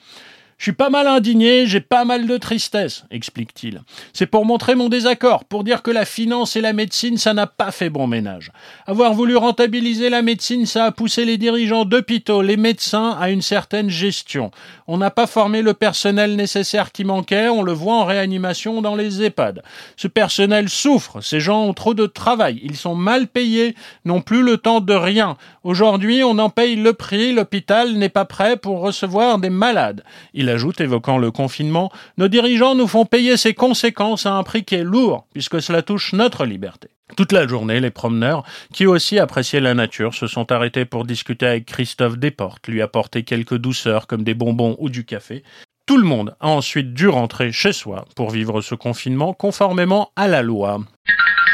Je 0.58 0.62
suis 0.64 0.72
pas 0.72 0.88
mal 0.88 1.06
indigné, 1.06 1.66
j'ai 1.66 1.82
pas 1.82 2.06
mal 2.06 2.26
de 2.26 2.36
tristesse, 2.38 3.04
explique-t-il. 3.10 3.82
C'est 4.14 4.26
pour 4.26 4.46
montrer 4.46 4.74
mon 4.74 4.88
désaccord, 4.88 5.44
pour 5.44 5.64
dire 5.64 5.82
que 5.82 5.90
la 5.90 6.06
finance 6.06 6.56
et 6.56 6.62
la 6.62 6.72
médecine, 6.72 7.18
ça 7.18 7.34
n'a 7.34 7.46
pas 7.46 7.70
fait 7.70 7.90
bon 7.90 8.06
ménage. 8.06 8.50
Avoir 8.86 9.12
voulu 9.12 9.36
rentabiliser 9.36 10.08
la 10.08 10.22
médecine, 10.22 10.64
ça 10.64 10.86
a 10.86 10.92
poussé 10.92 11.26
les 11.26 11.36
dirigeants 11.36 11.84
d'hôpitaux, 11.84 12.40
les 12.40 12.56
médecins 12.56 13.18
à 13.20 13.28
une 13.28 13.42
certaine 13.42 13.90
gestion. 13.90 14.50
On 14.88 14.96
n'a 14.96 15.10
pas 15.10 15.26
formé 15.26 15.60
le 15.60 15.74
personnel 15.74 16.36
nécessaire 16.36 16.90
qui 16.90 17.04
manquait, 17.04 17.50
on 17.50 17.62
le 17.62 17.72
voit 17.72 17.96
en 17.96 18.06
réanimation 18.06 18.80
dans 18.80 18.96
les 18.96 19.22
EHPAD. 19.22 19.62
Ce 19.96 20.08
personnel 20.08 20.70
souffre, 20.70 21.20
ces 21.20 21.38
gens 21.38 21.64
ont 21.64 21.74
trop 21.74 21.92
de 21.92 22.06
travail, 22.06 22.60
ils 22.62 22.76
sont 22.76 22.94
mal 22.94 23.26
payés, 23.26 23.74
n'ont 24.06 24.22
plus 24.22 24.42
le 24.42 24.56
temps 24.56 24.80
de 24.80 24.94
rien. 24.94 25.36
Aujourd'hui, 25.64 26.24
on 26.24 26.38
en 26.38 26.48
paye 26.48 26.76
le 26.76 26.94
prix, 26.94 27.34
l'hôpital 27.34 27.92
n'est 27.92 28.08
pas 28.08 28.24
prêt 28.24 28.56
pour 28.56 28.80
recevoir 28.80 29.38
des 29.38 29.50
malades. 29.50 30.02
Ajoute, 30.48 30.80
évoquant 30.80 31.18
le 31.18 31.30
confinement, 31.30 31.90
Nos 32.18 32.28
dirigeants 32.28 32.74
nous 32.74 32.86
font 32.86 33.04
payer 33.04 33.36
ces 33.36 33.54
conséquences 33.54 34.26
à 34.26 34.34
un 34.34 34.42
prix 34.42 34.64
qui 34.64 34.74
est 34.76 34.84
lourd, 34.84 35.26
puisque 35.32 35.60
cela 35.60 35.82
touche 35.82 36.12
notre 36.12 36.44
liberté. 36.44 36.88
Toute 37.16 37.32
la 37.32 37.46
journée, 37.46 37.80
les 37.80 37.90
promeneurs, 37.90 38.42
qui 38.72 38.86
aussi 38.86 39.18
appréciaient 39.18 39.60
la 39.60 39.74
nature, 39.74 40.14
se 40.14 40.26
sont 40.26 40.50
arrêtés 40.50 40.84
pour 40.84 41.04
discuter 41.04 41.46
avec 41.46 41.66
Christophe 41.66 42.18
Desportes, 42.18 42.66
lui 42.66 42.82
apporter 42.82 43.22
quelques 43.22 43.56
douceurs 43.56 44.06
comme 44.06 44.24
des 44.24 44.34
bonbons 44.34 44.76
ou 44.80 44.90
du 44.90 45.04
café. 45.04 45.44
Tout 45.86 45.98
le 45.98 46.04
monde 46.04 46.34
a 46.40 46.48
ensuite 46.48 46.94
dû 46.94 47.08
rentrer 47.08 47.52
chez 47.52 47.72
soi 47.72 48.06
pour 48.16 48.30
vivre 48.30 48.60
ce 48.60 48.74
confinement 48.74 49.32
conformément 49.32 50.10
à 50.16 50.26
la 50.26 50.42
loi. 50.42 50.80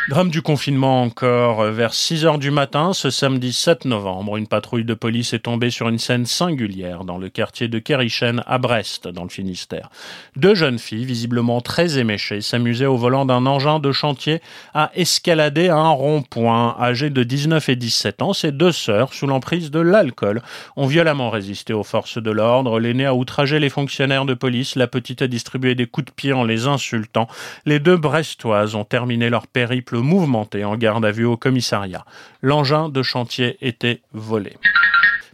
Drame 0.09 0.31
du 0.31 0.43
confinement 0.43 1.01
encore. 1.01 1.63
Vers 1.63 1.95
6 1.95 2.27
heures 2.27 2.39
du 2.39 2.51
matin, 2.51 2.93
ce 2.93 3.09
samedi 3.09 3.53
7 3.53 3.85
novembre, 3.85 4.37
une 4.37 4.49
patrouille 4.49 4.85
de 4.85 4.95
police 4.95 5.33
est 5.33 5.45
tombée 5.45 5.71
sur 5.71 5.89
une 5.89 6.01
scène 6.01 6.27
singulière 6.27 7.05
dans 7.05 7.19
le 7.19 7.29
quartier 7.29 7.69
de 7.69 7.79
Kerichen 7.79 8.43
à 8.49 8.59
Brest, 8.59 9.07
dans 9.07 9.23
le 9.23 9.29
Finistère. 9.29 9.91
Deux 10.35 10.57
jeunes 10.57 10.81
filles, 10.81 11.05
visiblement 11.05 11.61
très 11.61 11.99
éméchées, 11.99 12.41
s'amusaient 12.41 12.87
au 12.87 12.97
volant 12.97 13.25
d'un 13.25 13.47
engin 13.47 13.79
de 13.79 13.93
chantier 13.93 14.43
à 14.75 14.91
escalader 14.97 15.69
un 15.69 15.91
rond-point. 15.91 16.77
Âgées 16.81 17.11
de 17.11 17.23
19 17.23 17.69
et 17.69 17.77
17 17.77 18.23
ans, 18.23 18.33
ces 18.33 18.51
deux 18.51 18.73
sœurs, 18.73 19.15
sous 19.15 19.29
l'emprise 19.29 19.71
de 19.71 19.81
l'alcool, 19.81 20.43
ont 20.75 20.87
violemment 20.87 21.31
résisté 21.31 21.73
aux 21.73 21.85
forces 21.85 22.19
de 22.21 22.31
l'ordre. 22.33 22.81
L'aîné 22.81 23.07
a 23.07 23.15
outragé 23.15 23.61
les 23.61 23.71
fonctionnaires 23.71 24.25
de 24.25 24.35
police, 24.35 24.75
la 24.75 24.89
petite 24.89 25.23
a 25.23 25.29
distribué 25.29 25.77
des 25.77 25.87
coups 25.87 26.07
de 26.07 26.13
pied 26.13 26.33
en 26.33 26.43
les 26.43 26.67
insultant. 26.67 27.29
Les 27.67 27.79
deux 27.79 27.97
brestoises 27.97 28.75
ont 28.75 28.85
terminé 28.85 29.31
leur 29.31 29.47
périple 29.47 29.92
mouvementé 30.01 30.65
en 30.65 30.77
garde 30.77 31.05
à 31.05 31.11
vue 31.11 31.25
au 31.25 31.37
commissariat. 31.37 32.05
L'engin 32.41 32.89
de 32.89 33.03
chantier 33.03 33.57
était 33.61 34.03
volé. 34.13 34.57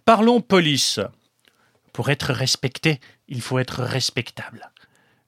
Parlons 0.05 0.41
police. 0.41 1.01
Pour 1.93 2.11
être 2.11 2.33
respecté, 2.33 3.01
il 3.29 3.41
faut 3.41 3.59
être 3.59 3.83
respectable. 3.83 4.71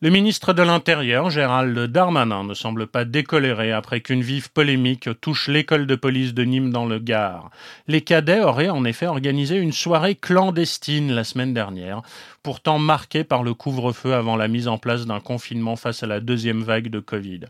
Le 0.03 0.09
ministre 0.09 0.55
de 0.55 0.63
l'Intérieur, 0.63 1.29
Gérald 1.29 1.79
Darmanin, 1.79 2.43
ne 2.45 2.55
semble 2.55 2.87
pas 2.87 3.05
décoléré 3.05 3.71
après 3.71 4.01
qu'une 4.01 4.23
vive 4.23 4.51
polémique 4.51 5.11
touche 5.21 5.47
l'école 5.49 5.87
de 5.87 5.95
police 5.95 6.33
de 6.33 6.43
Nîmes 6.43 6.73
dans 6.73 6.87
le 6.87 6.99
Gard. 6.99 7.51
Les 7.87 8.01
cadets 8.01 8.41
auraient 8.41 8.71
en 8.71 8.87
effet 8.87 9.07
organisé 9.07 9.57
une 9.57 9.73
soirée 9.73 10.15
clandestine 10.15 11.13
la 11.13 11.23
semaine 11.23 11.53
dernière, 11.53 12.01
pourtant 12.43 12.79
marquée 12.79 13.25
par 13.25 13.43
le 13.43 13.53
couvre-feu 13.53 14.15
avant 14.15 14.37
la 14.37 14.49
mise 14.49 14.69
en 14.69 14.79
place 14.79 15.05
d'un 15.05 15.21
confinement 15.21 15.77
face 15.77 16.03
à 16.03 16.07
la 16.07 16.21
deuxième 16.21 16.63
vague 16.63 16.89
de 16.89 17.01
Covid 17.01 17.41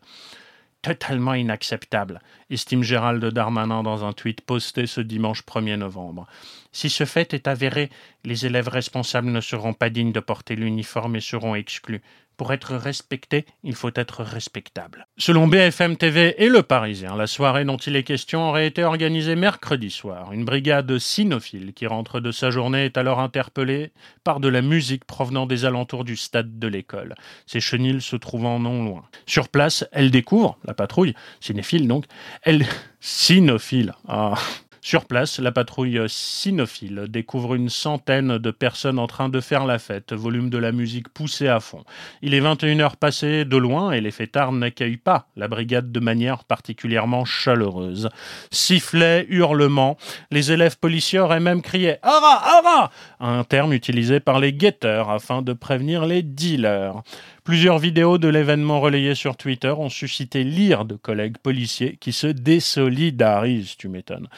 totalement 0.83 1.35
inacceptable, 1.35 2.21
estime 2.49 2.83
Gérald 2.83 3.25
Darmanin 3.25 3.83
dans 3.83 4.05
un 4.05 4.13
tweet 4.13 4.41
posté 4.41 4.87
ce 4.87 5.01
dimanche 5.01 5.43
1er 5.43 5.77
novembre. 5.77 6.27
Si 6.73 6.89
ce 6.89 7.05
fait 7.05 7.35
est 7.35 7.49
avéré, 7.49 7.91
les 8.25 8.47
élèves 8.47 8.69
responsables 8.69 9.31
ne 9.31 9.41
seront 9.41 9.75
pas 9.75 9.91
dignes 9.91 10.13
de 10.13 10.21
porter 10.21 10.57
l'uniforme 10.57 11.17
et 11.17 11.21
seront 11.21 11.55
exclus. 11.55 12.03
Pour 12.41 12.55
être 12.55 12.75
respecté, 12.75 13.45
il 13.65 13.75
faut 13.75 13.91
être 13.95 14.25
respectable. 14.25 15.07
Selon 15.19 15.47
BFM 15.47 15.99
TV 15.99 16.43
et 16.43 16.49
Le 16.49 16.63
Parisien, 16.63 17.15
la 17.15 17.27
soirée 17.27 17.67
dont 17.67 17.77
il 17.77 17.97
est 17.97 18.03
question 18.03 18.49
aurait 18.49 18.67
été 18.67 18.83
organisée 18.83 19.37
mercredi 19.37 19.91
soir. 19.91 20.33
Une 20.33 20.47
brigade 20.47 20.99
cynophile 20.99 21.75
qui 21.75 21.87
rentre 21.87 22.19
de 22.19 22.33
sa 22.33 22.51
journée 22.51 22.87
est 22.87 22.97
alors 22.97 23.21
interpellée 23.21 23.93
par 24.25 24.41
de 24.41 24.49
la 24.49 24.63
musique 24.63 25.05
provenant 25.05 25.45
des 25.45 25.67
alentours 25.67 26.03
du 26.03 26.17
stade 26.17 26.59
de 26.59 26.67
l'école, 26.67 27.15
ces 27.45 27.61
chenilles 27.61 28.01
se 28.01 28.17
trouvant 28.17 28.59
non 28.59 28.85
loin. 28.85 29.03
Sur 29.27 29.51
place, 29.51 29.85
elle 29.93 30.11
découvre, 30.11 30.57
la 30.65 30.73
patrouille, 30.73 31.13
cinéphile 31.41 31.87
donc, 31.87 32.07
elle... 32.41 32.65
cynophile. 33.01 33.93
Ah, 34.09 34.35
sur 34.83 35.05
place, 35.05 35.39
la 35.39 35.53
patrouille 35.53 36.01
cynophile 36.09 37.05
découvre 37.09 37.55
une 37.55 37.69
centaine 37.69 38.39
de 38.39 38.51
personnes 38.51 38.99
en 38.99 39.07
train 39.07 39.29
de 39.29 39.41
faire 39.41 39.67
la 39.67 39.79
fête, 39.79 40.13
volume 40.13 40.49
de 40.49 40.59
la 40.59 40.73
musique 40.73 41.09
poussé 41.11 41.49
à 41.49 41.61
fond. 41.61 41.85
Il 42.23 42.33
est 42.35 42.41
21h 42.41 42.97
passé 42.97 43.45
de 43.45 43.57
loin 43.57 43.93
et 43.93 44.01
les 44.01 44.11
fêtards 44.11 44.53
n'accueillent 44.53 44.97
pas 44.97 45.27
la 45.37 45.49
brigade 45.49 45.93
de 45.93 46.01
manière 46.01 46.45
particulièrement 46.45 47.25
chaleureuse. 47.25 48.09
Sifflets, 48.51 49.27
hurlements, 49.29 49.99
les 50.31 50.51
élèves 50.51 50.79
policiers 50.79 51.19
auraient 51.19 51.41
même 51.41 51.63
crié 51.63 51.97
«Ara 52.03 52.43
Ara!» 52.59 52.91
un 53.21 53.45
terme 53.45 53.73
utilisé 53.75 54.19
par 54.19 54.41
les 54.41 54.53
guetteurs 54.53 55.11
afin 55.11 55.43
de 55.43 55.53
prévenir 55.53 56.07
les 56.07 56.23
dealers. 56.23 57.03
Plusieurs 57.51 57.81
vidéos 57.81 58.17
de 58.17 58.29
l'événement 58.29 58.81
relayées 58.81 59.17
sur 59.17 59.37
Twitter 59.37 59.71
ont 59.77 59.89
suscité 59.89 60.45
l'ire 60.45 60.85
de 60.85 60.95
collègues 60.95 61.37
policiers 61.37 61.97
qui 62.01 62.13
se 62.13 62.29
désolidarisent, 62.29 63.77
tu 63.77 63.89
m'étonnes. 63.89 64.29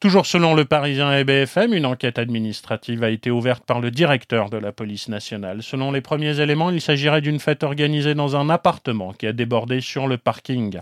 Toujours 0.00 0.24
selon 0.24 0.54
le 0.54 0.64
Parisien 0.64 1.14
et 1.14 1.22
BFM, 1.22 1.74
une 1.74 1.84
enquête 1.84 2.18
administrative 2.18 3.04
a 3.04 3.10
été 3.10 3.30
ouverte 3.30 3.66
par 3.66 3.80
le 3.80 3.90
directeur 3.90 4.48
de 4.48 4.56
la 4.56 4.72
police 4.72 5.08
nationale. 5.08 5.62
Selon 5.62 5.92
les 5.92 6.00
premiers 6.00 6.40
éléments, 6.40 6.70
il 6.70 6.80
s'agirait 6.80 7.20
d'une 7.20 7.40
fête 7.40 7.62
organisée 7.62 8.14
dans 8.14 8.36
un 8.36 8.48
appartement 8.48 9.12
qui 9.12 9.26
a 9.26 9.34
débordé 9.34 9.82
sur 9.82 10.08
le 10.08 10.16
parking. 10.16 10.80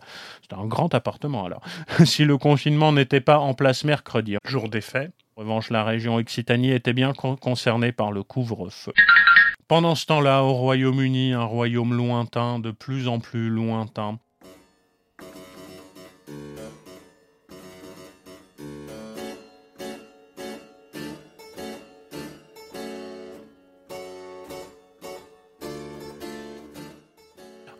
C'est 0.49 0.57
un 0.57 0.67
grand 0.67 0.95
appartement 0.95 1.45
alors. 1.45 1.63
si 2.05 2.25
le 2.25 2.39
confinement 2.39 2.93
n'était 2.93 3.21
pas 3.21 3.41
en 3.41 3.53
place 3.53 3.83
mercredi, 3.83 4.37
jour 4.45 4.69
des 4.69 4.81
faits, 4.81 5.11
en 5.37 5.41
revanche, 5.43 5.71
la 5.71 5.85
région 5.85 6.17
Occitanie 6.17 6.73
était 6.73 6.93
bien 6.93 7.13
concernée 7.13 7.93
par 7.93 8.13
le 8.13 8.23
couvre-feu. 8.23 8.93
Pendant 9.69 9.95
ce 9.95 10.07
temps-là, 10.07 10.43
au 10.43 10.53
Royaume-Uni, 10.53 11.33
un 11.33 11.45
royaume 11.45 11.95
lointain, 11.95 12.59
de 12.59 12.73
plus 12.73 13.07
en 13.07 13.21
plus 13.21 13.49
lointain, 13.49 14.19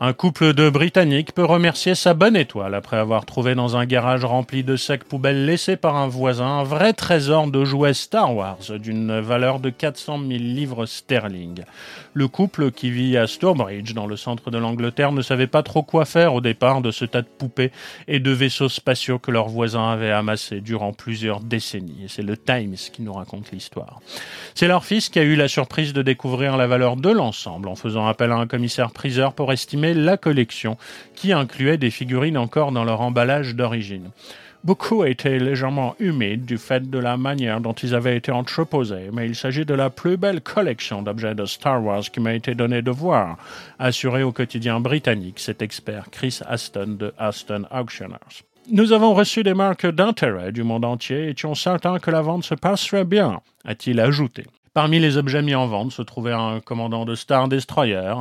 Un 0.03 0.15
couple 0.15 0.55
de 0.55 0.71
Britanniques 0.71 1.35
peut 1.35 1.45
remercier 1.45 1.95
sa 1.95 2.15
bonne 2.15 2.35
étoile 2.35 2.75
après 2.75 2.97
avoir 2.97 3.27
trouvé 3.27 3.55
dans 3.55 3.77
un 3.77 3.85
garage 3.85 4.25
rempli 4.25 4.65
de 4.65 4.75
sacs 4.75 5.05
poubelles 5.05 5.45
laissés 5.45 5.77
par 5.77 5.97
un 5.97 6.09
voisin 6.09 6.47
un 6.47 6.63
vrai 6.63 6.95
trésor 6.95 7.49
de 7.49 7.67
jouets 7.67 7.93
Star 7.93 8.35
Wars 8.35 8.57
d'une 8.79 9.21
valeur 9.21 9.61
de 9.61 9.69
400 9.69 10.21
000 10.21 10.31
livres 10.31 10.87
sterling. 10.87 11.65
Le 12.13 12.27
couple 12.27 12.73
qui 12.73 12.91
vit 12.91 13.17
à 13.17 13.29
Stourbridge 13.29 13.95
dans 13.95 14.07
le 14.09 14.17
centre 14.17 14.51
de 14.51 14.59
l'Angleterre 14.59 15.13
ne 15.13 15.23
savait 15.23 15.47
pas 15.47 15.63
trop 15.63 15.85
quoi 15.85 16.05
faire 16.05 16.35
au 16.35 16.41
départ 16.41 16.81
de 16.81 16.91
ce 16.91 17.05
tas 17.05 17.23
de 17.23 17.29
poupées 17.29 17.71
et 18.09 18.19
de 18.19 18.31
vaisseaux 18.33 18.69
spatiaux 18.69 19.21
que 19.21 19.31
leurs 19.31 19.49
voisins 19.49 19.91
avaient 19.91 20.11
amassés 20.11 20.61
durant 20.61 20.93
plusieurs 20.93 21.39
décennies. 21.41 22.07
C'est 22.09 22.23
le 22.23 22.37
Times 22.37 22.75
qui 22.93 23.03
nous 23.03 23.13
raconte 23.13 23.53
l'histoire. 23.53 24.01
C'est 24.57 24.67
leur 24.67 24.85
fils 24.85 25.09
qui 25.09 25.21
a 25.21 25.23
eu 25.23 25.37
la 25.37 25.47
surprise 25.47 25.93
de 25.93 26.03
découvrir 26.03 26.57
la 26.57 26.67
valeur 26.67 26.97
de 26.97 27.11
l'ensemble 27.11 27.69
en 27.69 27.77
faisant 27.77 28.07
appel 28.07 28.33
à 28.33 28.37
un 28.37 28.49
commissaire 28.49 28.91
priseur 28.91 29.33
pour 29.33 29.53
estimer 29.53 29.95
la 29.95 30.17
collection, 30.17 30.77
qui 31.15 31.33
incluait 31.33 31.79
des 31.79 31.91
figurines 31.91 32.39
encore 32.39 32.73
dans 32.73 32.85
leur 32.85 33.03
emballage 33.03 33.55
d'origine. 33.55 34.11
Beaucoup 34.63 35.05
étaient 35.05 35.39
légèrement 35.39 35.95
humides 35.99 36.45
du 36.45 36.59
fait 36.59 36.91
de 36.91 36.99
la 36.99 37.17
manière 37.17 37.63
dont 37.63 37.73
ils 37.73 37.95
avaient 37.95 38.19
été 38.19 38.31
entreposés, 38.31 39.09
mais 39.11 39.27
il 39.27 39.35
s'agit 39.35 39.65
de 39.65 39.73
la 39.73 39.89
plus 39.89 40.19
belle 40.19 40.43
collection 40.43 41.01
d'objets 41.01 41.35
de 41.35 41.47
Star 41.47 41.83
Wars 41.83 42.03
qui 42.03 42.21
m'a 42.21 42.35
été 42.35 42.55
donné 42.55 42.83
de 42.83 42.91
voir, 42.91 43.39
assuré 43.79 44.23
au 44.23 44.33
quotidien 44.33 44.79
britannique 44.79 45.41
cet 45.41 45.63
expert 45.63 46.11
Chris 46.11 46.41
Aston 46.47 46.97
de 46.99 47.15
Aston 47.17 47.65
Auctioneers. 47.71 48.45
Nous 48.71 48.93
avons 48.93 49.15
reçu 49.15 49.43
des 49.43 49.55
marques 49.55 49.87
d'intérêt 49.87 50.53
du 50.53 50.63
monde 50.63 50.85
entier 50.85 51.25
et 51.25 51.31
étions 51.31 51.55
certains 51.55 51.99
que 51.99 52.11
la 52.11 52.21
vente 52.21 52.45
se 52.45 52.55
passerait 52.55 53.07
bien, 53.07 53.41
a-t-il 53.65 53.99
ajouté. 53.99 54.45
Parmi 54.75 55.01
les 55.01 55.17
objets 55.17 55.43
mis 55.43 55.55
en 55.55 55.67
vente 55.69 55.93
se 55.93 56.03
trouvait 56.03 56.35
un 56.35 56.61
commandant 56.61 57.07
de 57.07 57.15
Star 57.15 57.49
Destroyer, 57.49 58.13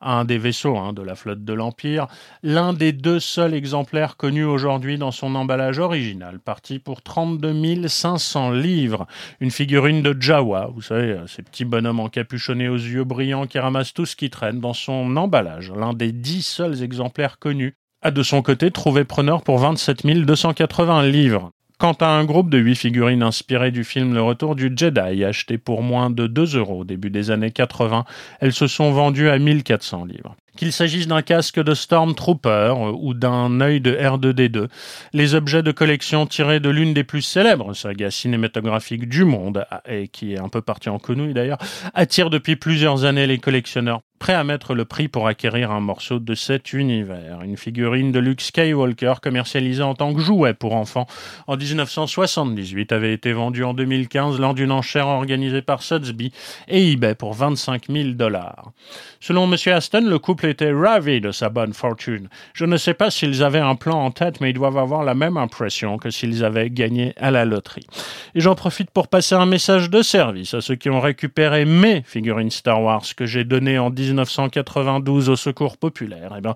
un 0.00 0.24
des 0.24 0.38
vaisseaux 0.38 0.76
hein, 0.76 0.92
de 0.92 1.02
la 1.02 1.14
flotte 1.14 1.44
de 1.44 1.52
l'Empire, 1.52 2.06
l'un 2.42 2.72
des 2.72 2.92
deux 2.92 3.20
seuls 3.20 3.54
exemplaires 3.54 4.16
connus 4.16 4.44
aujourd'hui 4.44 4.98
dans 4.98 5.10
son 5.10 5.34
emballage 5.34 5.78
original, 5.78 6.38
parti 6.38 6.78
pour 6.78 7.02
32 7.02 7.88
500 7.88 8.50
livres. 8.52 9.06
Une 9.40 9.50
figurine 9.50 10.02
de 10.02 10.16
Jawa, 10.18 10.70
vous 10.74 10.82
savez, 10.82 11.18
ces 11.26 11.42
petits 11.42 11.64
bonhommes 11.64 12.00
encapuchonnés 12.00 12.68
aux 12.68 12.76
yeux 12.76 13.04
brillants 13.04 13.46
qui 13.46 13.58
ramassent 13.58 13.94
tout 13.94 14.06
ce 14.06 14.16
qui 14.16 14.30
traîne 14.30 14.60
dans 14.60 14.74
son 14.74 15.16
emballage, 15.16 15.72
l'un 15.72 15.92
des 15.92 16.12
dix 16.12 16.42
seuls 16.42 16.82
exemplaires 16.82 17.38
connus 17.38 17.74
a 18.02 18.10
de 18.10 18.22
son 18.22 18.42
côté 18.42 18.70
trouvé 18.70 19.04
preneur 19.04 19.42
pour 19.42 19.58
27 19.58 20.06
280 20.06 21.02
livres. 21.04 21.50
Quant 21.78 21.92
à 21.92 22.08
un 22.08 22.24
groupe 22.24 22.50
de 22.50 22.58
huit 22.58 22.74
figurines 22.74 23.22
inspirées 23.22 23.70
du 23.70 23.84
film 23.84 24.12
Le 24.12 24.20
Retour 24.20 24.56
du 24.56 24.72
Jedi, 24.74 25.24
achetées 25.24 25.58
pour 25.58 25.80
moins 25.80 26.10
de 26.10 26.26
2 26.26 26.56
euros 26.56 26.80
au 26.80 26.84
début 26.84 27.08
des 27.08 27.30
années 27.30 27.52
80, 27.52 28.04
elles 28.40 28.52
se 28.52 28.66
sont 28.66 28.90
vendues 28.90 29.30
à 29.30 29.38
1400 29.38 30.06
livres. 30.06 30.34
Qu'il 30.56 30.72
s'agisse 30.72 31.06
d'un 31.06 31.22
casque 31.22 31.62
de 31.62 31.74
Stormtrooper 31.74 32.48
euh, 32.48 32.92
ou 32.98 33.14
d'un 33.14 33.60
œil 33.60 33.80
de 33.80 33.92
R2D2, 33.92 34.66
les 35.12 35.36
objets 35.36 35.62
de 35.62 35.70
collection 35.70 36.26
tirés 36.26 36.58
de 36.58 36.68
l'une 36.68 36.94
des 36.94 37.04
plus 37.04 37.22
célèbres 37.22 37.72
sagas 37.74 38.10
cinématographiques 38.10 39.08
du 39.08 39.24
monde, 39.24 39.64
et 39.88 40.08
qui 40.08 40.32
est 40.32 40.40
un 40.40 40.48
peu 40.48 40.62
partie 40.62 40.88
en 40.88 40.98
conouille 40.98 41.32
d'ailleurs, 41.32 41.58
attirent 41.94 42.30
depuis 42.30 42.56
plusieurs 42.56 43.04
années 43.04 43.28
les 43.28 43.38
collectionneurs 43.38 44.00
prêt 44.18 44.34
à 44.34 44.44
mettre 44.44 44.74
le 44.74 44.84
prix 44.84 45.08
pour 45.08 45.26
acquérir 45.26 45.70
un 45.70 45.80
morceau 45.80 46.18
de 46.18 46.34
cet 46.34 46.72
univers. 46.72 47.42
Une 47.42 47.56
figurine 47.56 48.12
de 48.12 48.18
Luke 48.18 48.40
Skywalker 48.40 49.14
commercialisée 49.22 49.82
en 49.82 49.94
tant 49.94 50.12
que 50.14 50.20
jouet 50.20 50.54
pour 50.54 50.74
enfants 50.74 51.06
en 51.46 51.56
1978 51.56 52.92
avait 52.92 53.12
été 53.12 53.32
vendue 53.32 53.64
en 53.64 53.74
2015 53.74 54.38
lors 54.38 54.54
d'une 54.54 54.72
enchère 54.72 55.06
organisée 55.06 55.62
par 55.62 55.82
Sotheby 55.82 56.32
et 56.68 56.92
eBay 56.92 57.14
pour 57.14 57.34
25 57.34 57.86
000 57.88 58.10
dollars. 58.10 58.72
Selon 59.20 59.50
M. 59.50 59.56
Aston, 59.72 60.06
le 60.08 60.18
couple 60.18 60.46
était 60.46 60.72
ravi 60.72 61.20
de 61.20 61.32
sa 61.32 61.48
bonne 61.48 61.72
fortune. 61.72 62.28
Je 62.54 62.64
ne 62.64 62.76
sais 62.76 62.94
pas 62.94 63.10
s'ils 63.10 63.42
avaient 63.42 63.58
un 63.58 63.74
plan 63.74 64.04
en 64.04 64.10
tête, 64.10 64.40
mais 64.40 64.50
ils 64.50 64.54
doivent 64.54 64.78
avoir 64.78 65.04
la 65.04 65.14
même 65.14 65.36
impression 65.36 65.98
que 65.98 66.10
s'ils 66.10 66.44
avaient 66.44 66.70
gagné 66.70 67.14
à 67.16 67.30
la 67.30 67.44
loterie. 67.44 67.86
Et 68.34 68.40
j'en 68.40 68.54
profite 68.54 68.90
pour 68.90 69.08
passer 69.08 69.34
un 69.34 69.46
message 69.46 69.90
de 69.90 70.02
service 70.02 70.54
à 70.54 70.60
ceux 70.60 70.76
qui 70.76 70.90
ont 70.90 71.00
récupéré 71.00 71.64
mes 71.64 72.02
figurines 72.02 72.50
Star 72.50 72.82
Wars 72.82 73.04
que 73.16 73.26
j'ai 73.26 73.44
données 73.44 73.78
en 73.78 73.90
1992 74.08 75.28
au 75.28 75.36
secours 75.36 75.76
populaire. 75.76 76.34
Eh 76.36 76.40
bien, 76.40 76.54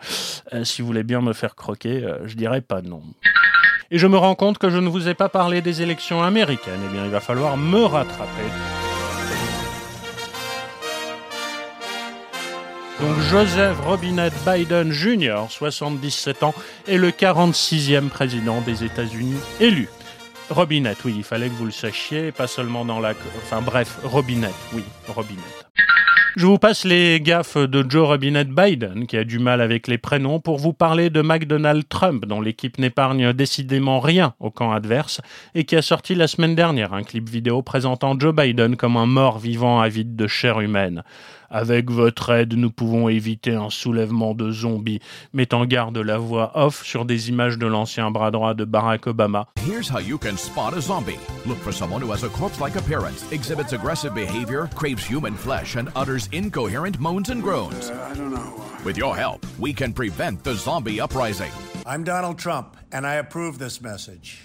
euh, 0.52 0.64
si 0.64 0.82
vous 0.82 0.86
voulez 0.86 1.02
bien 1.02 1.20
me 1.20 1.32
faire 1.32 1.54
croquer, 1.54 2.04
euh, 2.04 2.26
je 2.26 2.34
dirais 2.34 2.60
pas 2.60 2.82
non. 2.82 3.02
Et 3.90 3.98
je 3.98 4.06
me 4.06 4.16
rends 4.16 4.34
compte 4.34 4.58
que 4.58 4.70
je 4.70 4.78
ne 4.78 4.88
vous 4.88 5.08
ai 5.08 5.14
pas 5.14 5.28
parlé 5.28 5.60
des 5.60 5.82
élections 5.82 6.22
américaines. 6.22 6.80
Eh 6.86 6.92
bien, 6.92 7.04
il 7.04 7.10
va 7.10 7.20
falloir 7.20 7.56
me 7.56 7.84
rattraper. 7.84 8.48
Donc 13.00 13.18
Joseph 13.30 13.80
Robinette 13.80 14.32
Biden 14.46 14.92
Jr., 14.92 15.46
77 15.48 16.44
ans, 16.44 16.54
est 16.86 16.98
le 16.98 17.10
46e 17.10 18.08
président 18.08 18.60
des 18.60 18.84
États-Unis 18.84 19.40
élu. 19.58 19.88
Robinette, 20.50 20.98
oui, 21.04 21.14
il 21.16 21.24
fallait 21.24 21.48
que 21.48 21.54
vous 21.54 21.64
le 21.64 21.72
sachiez, 21.72 22.30
pas 22.30 22.46
seulement 22.46 22.84
dans 22.84 23.00
la... 23.00 23.14
Enfin 23.42 23.60
bref, 23.60 23.98
Robinette, 24.04 24.54
oui, 24.72 24.84
Robinette. 25.08 25.61
Je 26.34 26.46
vous 26.46 26.56
passe 26.56 26.86
les 26.86 27.20
gaffes 27.20 27.58
de 27.58 27.84
Joe 27.86 28.08
Robinette 28.08 28.48
Biden, 28.48 29.06
qui 29.06 29.18
a 29.18 29.24
du 29.24 29.38
mal 29.38 29.60
avec 29.60 29.86
les 29.86 29.98
prénoms, 29.98 30.40
pour 30.40 30.56
vous 30.56 30.72
parler 30.72 31.10
de 31.10 31.20
McDonald 31.20 31.86
Trump, 31.86 32.24
dont 32.24 32.40
l'équipe 32.40 32.78
n'épargne 32.78 33.34
décidément 33.34 34.00
rien 34.00 34.32
au 34.40 34.50
camp 34.50 34.72
adverse, 34.72 35.20
et 35.54 35.64
qui 35.64 35.76
a 35.76 35.82
sorti 35.82 36.14
la 36.14 36.28
semaine 36.28 36.54
dernière 36.54 36.94
un 36.94 37.02
clip 37.02 37.28
vidéo 37.28 37.60
présentant 37.60 38.18
Joe 38.18 38.34
Biden 38.34 38.76
comme 38.76 38.96
un 38.96 39.04
mort 39.04 39.38
vivant 39.38 39.80
avide 39.80 40.16
de 40.16 40.26
chair 40.26 40.60
humaine. 40.60 41.02
Avec 41.54 41.90
votre 41.90 42.30
aide, 42.30 42.54
nous 42.54 42.70
pouvons 42.70 43.10
éviter 43.10 43.54
un 43.54 43.68
soulèvement 43.68 44.34
de 44.34 44.50
zombies, 44.50 45.00
mettant 45.34 45.66
garde 45.66 45.98
la 45.98 46.16
voix 46.16 46.52
off 46.54 46.82
sur 46.82 47.04
des 47.04 47.28
images 47.28 47.58
de 47.58 47.66
l'ancien 47.66 48.10
bras 48.10 48.30
droit 48.30 48.54
de 48.54 48.64
Barack 48.64 49.06
Obama. 49.06 49.48
Here's 49.66 49.86
how 49.86 49.98
you 49.98 50.16
can 50.16 50.38
spot 50.38 50.72
a 50.72 50.80
zombie. 50.80 51.18
Look 51.44 51.58
for 51.58 51.70
someone 51.70 52.00
who 52.00 52.10
has 52.10 52.24
a 52.24 52.30
corpse-like 52.30 52.76
appearance, 52.76 53.30
exhibits 53.32 53.74
aggressive 53.74 54.14
behavior, 54.14 54.70
craves 54.74 55.04
human 55.04 55.34
flesh, 55.34 55.76
and 55.76 55.90
utters 55.94 56.26
incoherent 56.32 56.98
moans 56.98 57.28
and 57.28 57.42
groans. 57.42 57.90
I 57.90 58.14
don't 58.14 58.32
know. 58.32 58.54
With 58.82 58.96
your 58.96 59.14
help, 59.14 59.44
we 59.58 59.74
can 59.74 59.92
prevent 59.92 60.42
the 60.42 60.54
zombie 60.54 61.02
uprising. 61.02 61.52
I'm 61.84 62.02
Donald 62.02 62.38
Trump, 62.38 62.78
and 62.92 63.06
I 63.06 63.16
approve 63.16 63.58
this 63.58 63.80
message. 63.80 64.44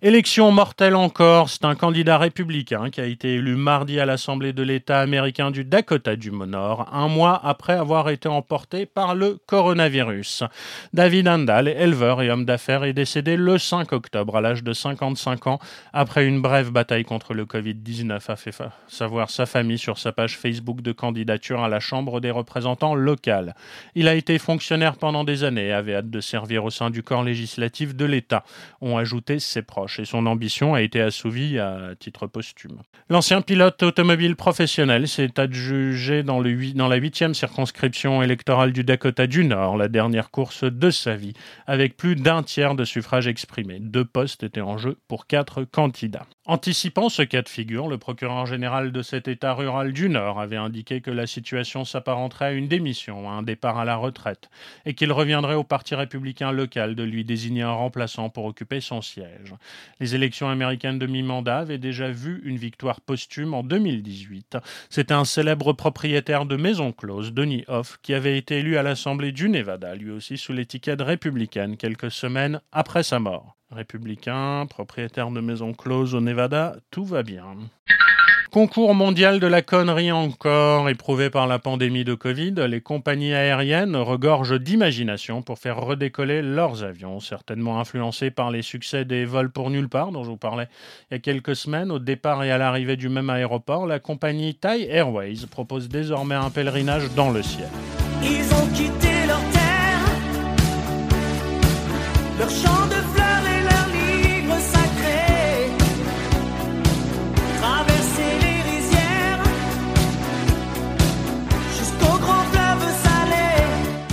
Élection 0.00 0.52
mortelle 0.52 0.94
encore, 0.94 1.50
c'est 1.50 1.64
un 1.64 1.74
candidat 1.74 2.18
républicain 2.18 2.88
qui 2.88 3.00
a 3.00 3.04
été 3.04 3.34
élu 3.34 3.56
mardi 3.56 3.98
à 3.98 4.06
l'Assemblée 4.06 4.52
de 4.52 4.62
l'État 4.62 5.00
américain 5.00 5.50
du 5.50 5.64
Dakota 5.64 6.14
du 6.14 6.30
Nord, 6.30 6.88
un 6.92 7.08
mois 7.08 7.40
après 7.44 7.72
avoir 7.72 8.08
été 8.08 8.28
emporté 8.28 8.86
par 8.86 9.16
le 9.16 9.40
coronavirus. 9.48 10.44
David 10.92 11.26
Handal, 11.26 11.66
éleveur 11.66 12.22
et 12.22 12.30
homme 12.30 12.44
d'affaires, 12.44 12.84
est 12.84 12.92
décédé 12.92 13.36
le 13.36 13.58
5 13.58 13.92
octobre 13.92 14.36
à 14.36 14.40
l'âge 14.40 14.62
de 14.62 14.72
55 14.72 15.48
ans 15.48 15.58
après 15.92 16.24
une 16.26 16.40
brève 16.40 16.70
bataille 16.70 17.04
contre 17.04 17.34
le 17.34 17.44
Covid-19, 17.44 18.20
a 18.30 18.36
fait 18.36 18.54
savoir 18.86 19.30
sa 19.30 19.46
famille 19.46 19.78
sur 19.78 19.98
sa 19.98 20.12
page 20.12 20.38
Facebook 20.38 20.80
de 20.80 20.92
candidature 20.92 21.64
à 21.64 21.68
la 21.68 21.80
Chambre 21.80 22.20
des 22.20 22.30
représentants 22.30 22.94
locales. 22.94 23.56
Il 23.96 24.06
a 24.06 24.14
été 24.14 24.38
fonctionnaire 24.38 24.94
pendant 24.94 25.24
des 25.24 25.42
années 25.42 25.66
et 25.66 25.72
avait 25.72 25.96
hâte 25.96 26.10
de 26.10 26.20
servir 26.20 26.64
au 26.64 26.70
sein 26.70 26.90
du 26.90 27.02
corps 27.02 27.24
législatif 27.24 27.67
de 27.68 28.04
l'État, 28.04 28.44
ont 28.80 28.96
ajouté 28.96 29.38
ses 29.38 29.62
proches 29.62 30.00
et 30.00 30.04
son 30.04 30.26
ambition 30.26 30.74
a 30.74 30.82
été 30.82 31.00
assouvie 31.00 31.58
à 31.58 31.94
titre 31.98 32.26
posthume. 32.26 32.82
L'ancien 33.08 33.40
pilote 33.42 33.82
automobile 33.82 34.36
professionnel 34.36 35.08
s'est 35.08 35.38
adjugé 35.38 36.22
dans, 36.22 36.40
le, 36.40 36.72
dans 36.74 36.88
la 36.88 36.96
huitième 36.96 37.34
circonscription 37.34 38.22
électorale 38.22 38.72
du 38.72 38.84
Dakota 38.84 39.26
du 39.26 39.44
Nord, 39.44 39.76
la 39.76 39.88
dernière 39.88 40.30
course 40.30 40.64
de 40.64 40.90
sa 40.90 41.16
vie, 41.16 41.34
avec 41.66 41.96
plus 41.96 42.16
d'un 42.16 42.42
tiers 42.42 42.74
de 42.74 42.84
suffrages 42.84 43.26
exprimés. 43.26 43.78
Deux 43.80 44.04
postes 44.04 44.42
étaient 44.42 44.60
en 44.60 44.78
jeu 44.78 44.96
pour 45.08 45.26
quatre 45.26 45.64
candidats. 45.64 46.26
Anticipant 46.50 47.10
ce 47.10 47.20
cas 47.20 47.42
de 47.42 47.48
figure, 47.50 47.88
le 47.88 47.98
procureur 47.98 48.46
général 48.46 48.90
de 48.90 49.02
cet 49.02 49.28
État 49.28 49.52
rural 49.52 49.92
du 49.92 50.08
Nord 50.08 50.40
avait 50.40 50.56
indiqué 50.56 51.02
que 51.02 51.10
la 51.10 51.26
situation 51.26 51.84
s'apparenterait 51.84 52.46
à 52.46 52.52
une 52.52 52.68
démission, 52.68 53.28
à 53.28 53.34
un 53.34 53.42
départ 53.42 53.76
à 53.76 53.84
la 53.84 53.96
retraite, 53.96 54.48
et 54.86 54.94
qu'il 54.94 55.12
reviendrait 55.12 55.56
au 55.56 55.62
Parti 55.62 55.94
républicain 55.94 56.50
local 56.50 56.94
de 56.94 57.02
lui 57.02 57.22
désigner 57.22 57.60
un 57.60 57.72
remplaçant 57.72 58.30
pour 58.30 58.46
occuper 58.46 58.80
son 58.80 59.02
siège. 59.02 59.54
Les 60.00 60.14
élections 60.14 60.48
américaines 60.48 60.98
de 60.98 61.06
mi-mandat 61.06 61.58
avaient 61.58 61.76
déjà 61.76 62.10
vu 62.10 62.40
une 62.46 62.56
victoire 62.56 63.02
posthume 63.02 63.52
en 63.52 63.62
2018. 63.62 64.56
C'était 64.88 65.12
un 65.12 65.26
célèbre 65.26 65.74
propriétaire 65.74 66.46
de 66.46 66.56
maison 66.56 66.92
close, 66.92 67.34
Denis 67.34 67.66
Hoff, 67.68 67.98
qui 68.00 68.14
avait 68.14 68.38
été 68.38 68.60
élu 68.60 68.78
à 68.78 68.82
l'Assemblée 68.82 69.32
du 69.32 69.50
Nevada, 69.50 69.94
lui 69.94 70.10
aussi 70.10 70.38
sous 70.38 70.54
l'étiquette 70.54 71.02
républicaine, 71.02 71.76
quelques 71.76 72.10
semaines 72.10 72.62
après 72.72 73.02
sa 73.02 73.18
mort. 73.18 73.57
Républicain, 73.70 74.66
propriétaire 74.68 75.30
de 75.30 75.40
maison 75.40 75.74
close 75.74 76.14
au 76.14 76.20
Nevada, 76.20 76.76
tout 76.90 77.04
va 77.04 77.22
bien. 77.22 77.56
Concours 78.50 78.94
mondial 78.94 79.40
de 79.40 79.46
la 79.46 79.60
connerie 79.60 80.10
encore, 80.10 80.88
éprouvé 80.88 81.28
par 81.28 81.46
la 81.46 81.58
pandémie 81.58 82.04
de 82.04 82.14
Covid, 82.14 82.54
les 82.66 82.80
compagnies 82.80 83.34
aériennes 83.34 83.94
regorgent 83.94 84.58
d'imagination 84.58 85.42
pour 85.42 85.58
faire 85.58 85.78
redécoller 85.78 86.40
leurs 86.40 86.82
avions, 86.82 87.20
certainement 87.20 87.78
influencés 87.78 88.30
par 88.30 88.50
les 88.50 88.62
succès 88.62 89.04
des 89.04 89.26
vols 89.26 89.50
pour 89.50 89.68
nulle 89.68 89.90
part 89.90 90.12
dont 90.12 90.24
je 90.24 90.30
vous 90.30 90.38
parlais 90.38 90.66
il 91.10 91.14
y 91.14 91.16
a 91.16 91.20
quelques 91.20 91.56
semaines. 91.56 91.90
Au 91.90 91.98
départ 91.98 92.42
et 92.42 92.50
à 92.50 92.56
l'arrivée 92.56 92.96
du 92.96 93.10
même 93.10 93.28
aéroport, 93.28 93.86
la 93.86 93.98
compagnie 93.98 94.54
Thai 94.54 94.88
Airways 94.88 95.46
propose 95.50 95.90
désormais 95.90 96.34
un 96.34 96.48
pèlerinage 96.48 97.12
dans 97.14 97.30
le 97.30 97.42
ciel. 97.42 97.68
Ils 98.22 98.50
ont 98.54 98.66
quitté 98.68 99.26
leur 99.26 99.40
terre, 99.50 100.06
leur 102.38 102.48
champ 102.48 102.86
de 102.86 103.17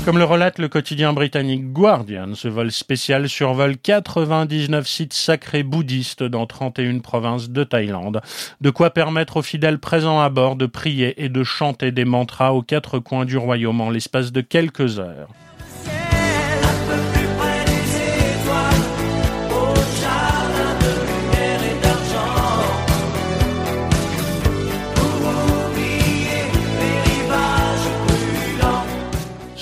Comme 0.06 0.20
le 0.20 0.24
relate 0.24 0.60
le 0.60 0.68
quotidien 0.68 1.14
britannique 1.14 1.74
Guardian, 1.74 2.36
ce 2.36 2.48
vol 2.48 2.72
spécial 2.72 3.28
survole 3.28 3.76
99 3.76 4.88
sites 4.88 5.14
sacrés 5.14 5.64
bouddhistes 5.64 6.22
dans 6.22 6.46
31 6.46 7.00
provinces 7.00 7.50
de 7.50 7.64
Thaïlande. 7.64 8.22
De 8.62 8.70
quoi 8.70 8.92
permettre 8.92 9.38
aux 9.38 9.42
fidèles 9.42 9.80
présents 9.80 10.22
à 10.22 10.30
bord 10.30 10.58
de 10.58 10.68
prier 10.68 11.24
et 11.24 11.28
de 11.28 11.44
chanter 11.44 11.92
des 11.92 12.06
mantras 12.06 12.54
aux 12.54 12.62
quatre 12.62 13.00
coins 13.00 13.26
du 13.26 13.36
royaume 13.36 13.82
en 13.82 13.90
l'espace 13.90 14.32
de 14.32 14.42
quelques 14.42 15.00
heures. 15.00 15.30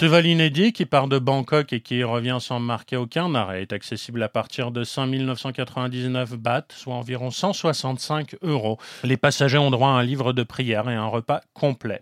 Ce 0.04 0.08
vol 0.10 0.26
inédit 0.26 0.74
qui 0.74 0.86
part 0.86 1.08
de 1.08 1.18
Bangkok 1.18 1.72
et 1.72 1.80
qui 1.80 2.04
revient 2.04 2.40
sans 2.42 2.60
marquer 2.60 2.98
aucun 2.98 3.34
arrêt 3.36 3.62
est 3.62 3.72
accessible 3.72 4.22
à 4.22 4.28
partir 4.28 4.72
de 4.72 4.84
5 4.84 5.06
999 5.08 6.36
bahts, 6.36 6.66
soit 6.76 6.96
environ 6.96 7.32
165 7.32 8.36
euros. 8.42 8.78
Les 9.06 9.16
passagers 9.16 9.60
ont 9.60 9.72
droit 9.72 9.88
à 9.88 9.92
un 9.92 10.04
livre 10.04 10.34
de 10.34 10.44
prière 10.44 10.90
et 10.90 10.94
un 10.94 11.06
repas 11.06 11.40
complet. 11.54 12.02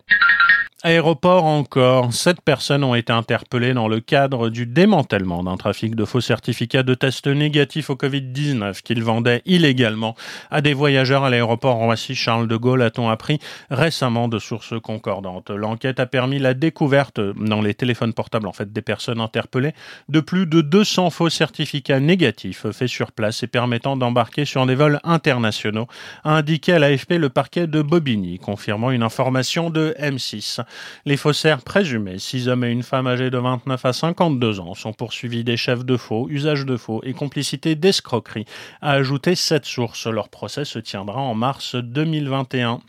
Aéroport 0.84 1.44
encore, 1.44 2.12
sept 2.12 2.40
personnes 2.40 2.82
ont 2.82 2.96
été 2.96 3.12
interpellées 3.12 3.72
dans 3.72 3.86
le 3.86 4.00
cadre 4.00 4.48
du 4.48 4.66
démantèlement 4.66 5.44
d'un 5.44 5.56
trafic 5.56 5.94
de 5.94 6.04
faux 6.04 6.20
certificats 6.20 6.82
de 6.82 6.94
tests 6.94 7.28
négatifs 7.28 7.88
au 7.88 7.94
Covid-19 7.94 8.82
qu'ils 8.82 9.04
vendaient 9.04 9.42
illégalement 9.46 10.16
à 10.50 10.60
des 10.60 10.74
voyageurs 10.74 11.22
à 11.22 11.30
l'aéroport 11.30 11.76
Roissy-Charles 11.76 12.48
de 12.48 12.56
Gaulle, 12.56 12.82
a-t-on 12.82 13.08
appris 13.08 13.38
récemment 13.70 14.26
de 14.26 14.40
sources 14.40 14.74
concordantes. 14.82 15.50
L'enquête 15.50 16.00
a 16.00 16.06
permis 16.06 16.40
la 16.40 16.52
découverte 16.52 17.20
dans 17.20 17.62
les 17.62 17.74
téléphones 17.74 18.12
portables 18.12 18.48
en 18.48 18.52
fait 18.52 18.72
des 18.72 18.82
personnes 18.82 19.20
interpellées 19.20 19.74
de 20.08 20.18
plus 20.18 20.46
de 20.46 20.62
200 20.62 21.10
faux 21.10 21.30
certificats 21.30 22.00
négatifs 22.00 22.68
faits 22.72 22.88
sur 22.88 23.12
place 23.12 23.44
et 23.44 23.46
permettant 23.46 23.96
d'embarquer 23.96 24.44
sur 24.44 24.66
des 24.66 24.74
vols 24.74 24.98
internationaux, 25.04 25.86
a 26.24 26.34
indiqué 26.38 26.72
à 26.72 26.80
l'AFP 26.80 27.12
le 27.18 27.28
parquet 27.28 27.68
de 27.68 27.82
Bobigny, 27.82 28.40
confirmant 28.40 28.90
une 28.90 29.04
information 29.04 29.70
de 29.70 29.94
M6. 30.00 30.60
Les 31.04 31.16
faussaires 31.16 31.62
présumés, 31.62 32.18
six 32.18 32.48
hommes 32.48 32.64
et 32.64 32.70
une 32.70 32.82
femme 32.82 33.06
âgés 33.06 33.30
de 33.30 33.38
29 33.38 33.84
à 33.84 33.92
52 33.92 34.60
ans, 34.60 34.74
sont 34.74 34.92
poursuivis 34.92 35.44
des 35.44 35.56
chefs 35.56 35.84
de 35.84 35.96
faux, 35.96 36.28
usage 36.30 36.66
de 36.66 36.76
faux 36.76 37.00
et 37.04 37.12
complicité 37.12 37.74
d'escroquerie, 37.74 38.46
a 38.80 38.92
ajouté 38.92 39.34
sept 39.34 39.64
sources. 39.64 40.06
Leur 40.06 40.28
procès 40.28 40.64
se 40.64 40.78
tiendra 40.78 41.20
en 41.20 41.34
mars 41.34 41.74
2021. 41.74 42.80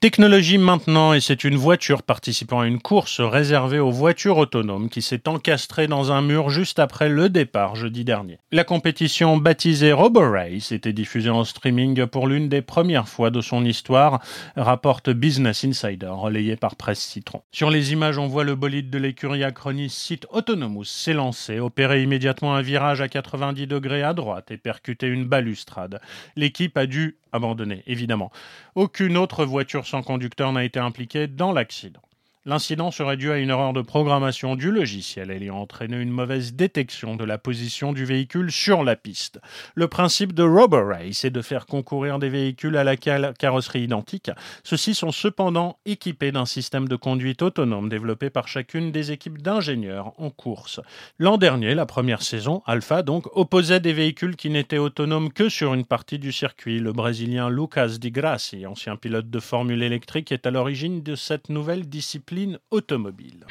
Technologie 0.00 0.58
maintenant, 0.58 1.14
et 1.14 1.20
c'est 1.20 1.42
une 1.42 1.56
voiture 1.56 2.02
participant 2.02 2.60
à 2.60 2.66
une 2.66 2.80
course 2.80 3.20
réservée 3.20 3.78
aux 3.78 3.90
voitures 3.90 4.36
autonomes 4.36 4.90
qui 4.90 5.00
s'est 5.00 5.26
encastrée 5.26 5.86
dans 5.86 6.12
un 6.12 6.20
mur 6.20 6.50
juste 6.50 6.78
après 6.78 7.08
le 7.08 7.30
départ 7.30 7.76
jeudi 7.76 8.04
dernier. 8.04 8.38
La 8.52 8.64
compétition 8.64 9.38
baptisée 9.38 9.92
RoboRace 9.92 10.70
était 10.70 10.92
diffusée 10.92 11.30
en 11.30 11.44
streaming 11.44 12.04
pour 12.06 12.26
l'une 12.26 12.50
des 12.50 12.60
premières 12.60 13.08
fois 13.08 13.30
de 13.30 13.40
son 13.40 13.64
histoire, 13.64 14.20
rapporte 14.54 15.08
Business 15.08 15.64
Insider, 15.64 16.10
relayé 16.10 16.56
par 16.56 16.76
Presse 16.76 17.00
Citron. 17.00 17.40
Sur 17.50 17.70
les 17.70 17.92
images, 17.92 18.18
on 18.18 18.26
voit 18.26 18.44
le 18.44 18.54
bolide 18.54 18.90
de 18.90 18.98
l'écurie 18.98 19.44
Acronis 19.44 19.90
Site 19.90 20.26
Autonomous 20.30 20.84
s'élancer, 20.84 21.58
opérer 21.58 22.02
immédiatement 22.02 22.54
un 22.54 22.62
virage 22.62 23.00
à 23.00 23.08
90 23.08 23.66
degrés 23.66 24.02
à 24.02 24.12
droite 24.12 24.50
et 24.50 24.58
percuter 24.58 25.06
une 25.06 25.24
balustrade. 25.24 26.00
L'équipe 26.36 26.76
a 26.76 26.84
dû 26.86 27.16
abandonner, 27.32 27.82
évidemment. 27.86 28.32
Aucune 28.74 29.16
autre 29.16 29.44
voiture 29.44 29.85
sans 29.86 30.02
conducteur 30.02 30.52
n'a 30.52 30.64
été 30.64 30.78
impliquée 30.78 31.26
dans 31.26 31.52
l'accident. 31.52 32.02
L'incident 32.48 32.92
serait 32.92 33.16
dû 33.16 33.32
à 33.32 33.38
une 33.38 33.50
erreur 33.50 33.72
de 33.72 33.82
programmation 33.82 34.54
du 34.54 34.70
logiciel 34.70 35.32
ayant 35.32 35.56
entraîné 35.56 35.96
une 35.96 36.12
mauvaise 36.12 36.54
détection 36.54 37.16
de 37.16 37.24
la 37.24 37.38
position 37.38 37.92
du 37.92 38.04
véhicule 38.04 38.52
sur 38.52 38.84
la 38.84 38.94
piste. 38.94 39.40
Le 39.74 39.88
principe 39.88 40.32
de 40.32 40.44
Robo 40.44 40.86
Race 40.86 41.24
est 41.24 41.30
de 41.30 41.42
faire 41.42 41.66
concourir 41.66 42.20
des 42.20 42.28
véhicules 42.28 42.76
à 42.76 42.84
la 42.84 42.94
carrosserie 42.96 43.82
identique. 43.82 44.30
Ceux-ci 44.62 44.94
sont 44.94 45.10
cependant 45.10 45.78
équipés 45.86 46.30
d'un 46.30 46.46
système 46.46 46.86
de 46.86 46.94
conduite 46.94 47.42
autonome 47.42 47.88
développé 47.88 48.30
par 48.30 48.46
chacune 48.46 48.92
des 48.92 49.10
équipes 49.10 49.42
d'ingénieurs 49.42 50.12
en 50.16 50.30
course. 50.30 50.78
L'an 51.18 51.38
dernier, 51.38 51.74
la 51.74 51.84
première 51.84 52.22
saison, 52.22 52.62
Alpha 52.64 53.02
donc, 53.02 53.26
opposait 53.36 53.80
des 53.80 53.92
véhicules 53.92 54.36
qui 54.36 54.50
n'étaient 54.50 54.78
autonomes 54.78 55.32
que 55.32 55.48
sur 55.48 55.74
une 55.74 55.84
partie 55.84 56.20
du 56.20 56.30
circuit. 56.30 56.78
Le 56.78 56.92
Brésilien 56.92 57.50
Lucas 57.50 57.96
Di 57.98 58.12
Grassi, 58.12 58.66
ancien 58.66 58.94
pilote 58.94 59.30
de 59.30 59.40
Formule 59.40 59.82
électrique, 59.82 60.30
est 60.30 60.46
à 60.46 60.52
l'origine 60.52 61.02
de 61.02 61.16
cette 61.16 61.48
nouvelle 61.48 61.88
discipline 61.88 62.35
automobile. 62.70 63.46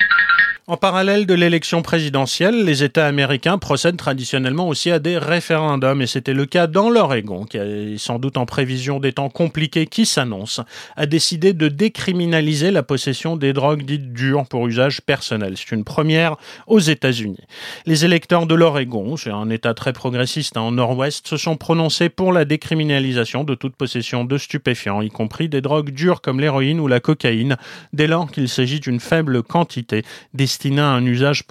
En 0.67 0.77
parallèle 0.77 1.27
de 1.27 1.35
l'élection 1.35 1.83
présidentielle, 1.83 2.65
les 2.65 2.83
États 2.83 3.05
américains 3.05 3.59
procèdent 3.59 3.97
traditionnellement 3.97 4.67
aussi 4.67 4.89
à 4.89 4.97
des 4.97 5.19
référendums, 5.19 6.01
et 6.01 6.07
c'était 6.07 6.33
le 6.33 6.47
cas 6.47 6.65
dans 6.65 6.89
l'Oregon, 6.89 7.45
qui 7.45 7.57
est 7.57 7.99
sans 7.99 8.17
doute 8.17 8.35
en 8.35 8.47
prévision 8.47 8.99
des 8.99 9.13
temps 9.13 9.29
compliqués 9.29 9.85
qui 9.85 10.07
s'annoncent, 10.07 10.63
a 10.95 11.05
décidé 11.05 11.53
de 11.53 11.67
décriminaliser 11.67 12.71
la 12.71 12.81
possession 12.81 13.35
des 13.35 13.53
drogues 13.53 13.83
dites 13.83 14.11
dures 14.11 14.47
pour 14.47 14.65
usage 14.65 15.01
personnel. 15.01 15.53
C'est 15.55 15.75
une 15.75 15.83
première 15.83 16.35
aux 16.65 16.79
États-Unis. 16.79 17.43
Les 17.85 18.03
électeurs 18.03 18.47
de 18.47 18.55
l'Oregon, 18.55 19.17
c'est 19.17 19.29
un 19.29 19.51
État 19.51 19.75
très 19.75 19.93
progressiste 19.93 20.57
hein, 20.57 20.61
en 20.61 20.71
nord-ouest, 20.71 21.27
se 21.27 21.37
sont 21.37 21.57
prononcés 21.57 22.09
pour 22.09 22.33
la 22.33 22.43
décriminalisation 22.43 23.43
de 23.43 23.53
toute 23.53 23.75
possession 23.75 24.25
de 24.25 24.39
stupéfiants, 24.39 25.03
y 25.03 25.09
compris 25.09 25.47
des 25.47 25.61
drogues 25.61 25.91
dures 25.91 26.21
comme 26.21 26.39
l'héroïne 26.39 26.79
ou 26.79 26.87
la 26.87 26.99
cocaïne, 26.99 27.55
dès 27.93 28.07
lors 28.07 28.31
qu'il 28.31 28.49
s'agit 28.49 28.74
d'une 28.79 28.99
faible 28.99 29.43
quantité 29.43 30.03
destiné 30.33 30.81
à 30.81 30.89
un 30.89 31.05
usage 31.05 31.43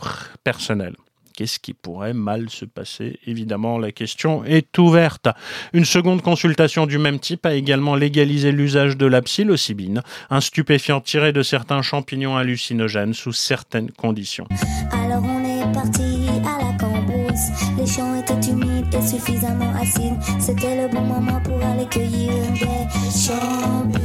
personnel. 0.42 0.94
Qu'est-ce 1.36 1.58
qui 1.58 1.74
pourrait 1.74 2.14
mal 2.14 2.48
se 2.48 2.64
passer? 2.64 3.18
Évidemment, 3.26 3.76
la 3.76 3.90
question 3.90 4.44
est 4.44 4.78
ouverte. 4.78 5.26
Une 5.72 5.84
seconde 5.84 6.22
consultation 6.22 6.86
du 6.86 6.96
même 6.96 7.18
type 7.18 7.44
a 7.44 7.54
également 7.54 7.96
légalisé 7.96 8.52
l'usage 8.52 8.96
de 8.96 9.06
la 9.06 9.20
psilocybine, 9.20 10.02
un 10.30 10.40
stupéfiant 10.40 11.00
tiré 11.00 11.32
de 11.32 11.42
certains 11.42 11.82
champignons 11.82 12.36
hallucinogènes 12.36 13.14
sous 13.14 13.32
certaines 13.32 13.90
conditions. 13.90 14.46
Alors 14.92 15.24
on 15.24 15.44
est 15.44 15.72
parti 15.74 16.28
à 16.46 16.66
la 16.66 16.78
cambrousse. 16.78 17.50
Les 17.78 17.86
champs 17.86 18.14
étaient 18.14 18.48
humides 18.48 18.94
et 18.94 19.04
suffisamment 19.04 19.74
acides. 19.74 20.14
C'était 20.38 20.82
le 20.82 20.88
bon 20.88 21.00
moment 21.00 21.40
pour 21.40 21.60
aller 21.64 21.86
cueillir 21.86 22.30
des 22.52 23.10
champignons. 23.10 24.04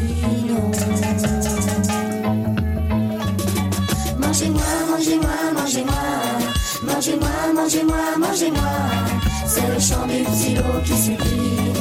Mangez-moi, 4.30 4.62
mangez-moi, 4.92 5.54
mangez-moi. 5.56 5.96
Mangez-moi, 6.84 7.30
mangez-moi, 7.56 8.18
mangez-moi. 8.20 8.62
C'est 9.48 9.68
le 9.68 9.80
chant 9.80 10.06
du 10.06 10.24
silo 10.32 10.62
qui 10.86 10.94
supplie, 10.94 11.74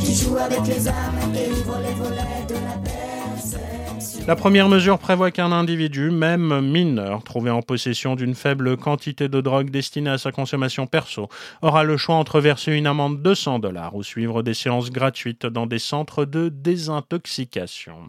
qui 0.00 0.14
joue 0.14 0.38
avec 0.38 0.66
les 0.66 0.88
âmes 0.88 1.34
et 1.36 1.50
ouvre 1.50 1.78
les 1.86 1.92
volets 1.92 2.46
de 2.48 2.54
la 2.54 2.78
perception. 2.82 4.26
La 4.26 4.36
première 4.36 4.70
mesure 4.70 4.98
prévoit 4.98 5.30
qu'un 5.30 5.52
individu, 5.52 6.10
même 6.10 6.62
mineur, 6.62 7.22
trouvé 7.24 7.50
en 7.50 7.60
possession 7.60 8.16
d'une 8.16 8.34
faible 8.34 8.78
quantité 8.78 9.28
de 9.28 9.42
drogue 9.42 9.68
destinée 9.68 10.08
à 10.08 10.16
sa 10.16 10.32
consommation 10.32 10.86
perso, 10.86 11.28
aura 11.60 11.84
le 11.84 11.98
choix 11.98 12.14
entre 12.14 12.40
verser 12.40 12.72
une 12.72 12.86
amende 12.86 13.20
de 13.20 13.34
100 13.34 13.58
dollars 13.58 13.94
ou 13.94 14.02
suivre 14.02 14.42
des 14.42 14.54
séances 14.54 14.90
gratuites 14.90 15.44
dans 15.44 15.66
des 15.66 15.78
centres 15.78 16.24
de 16.24 16.48
désintoxication. 16.48 18.08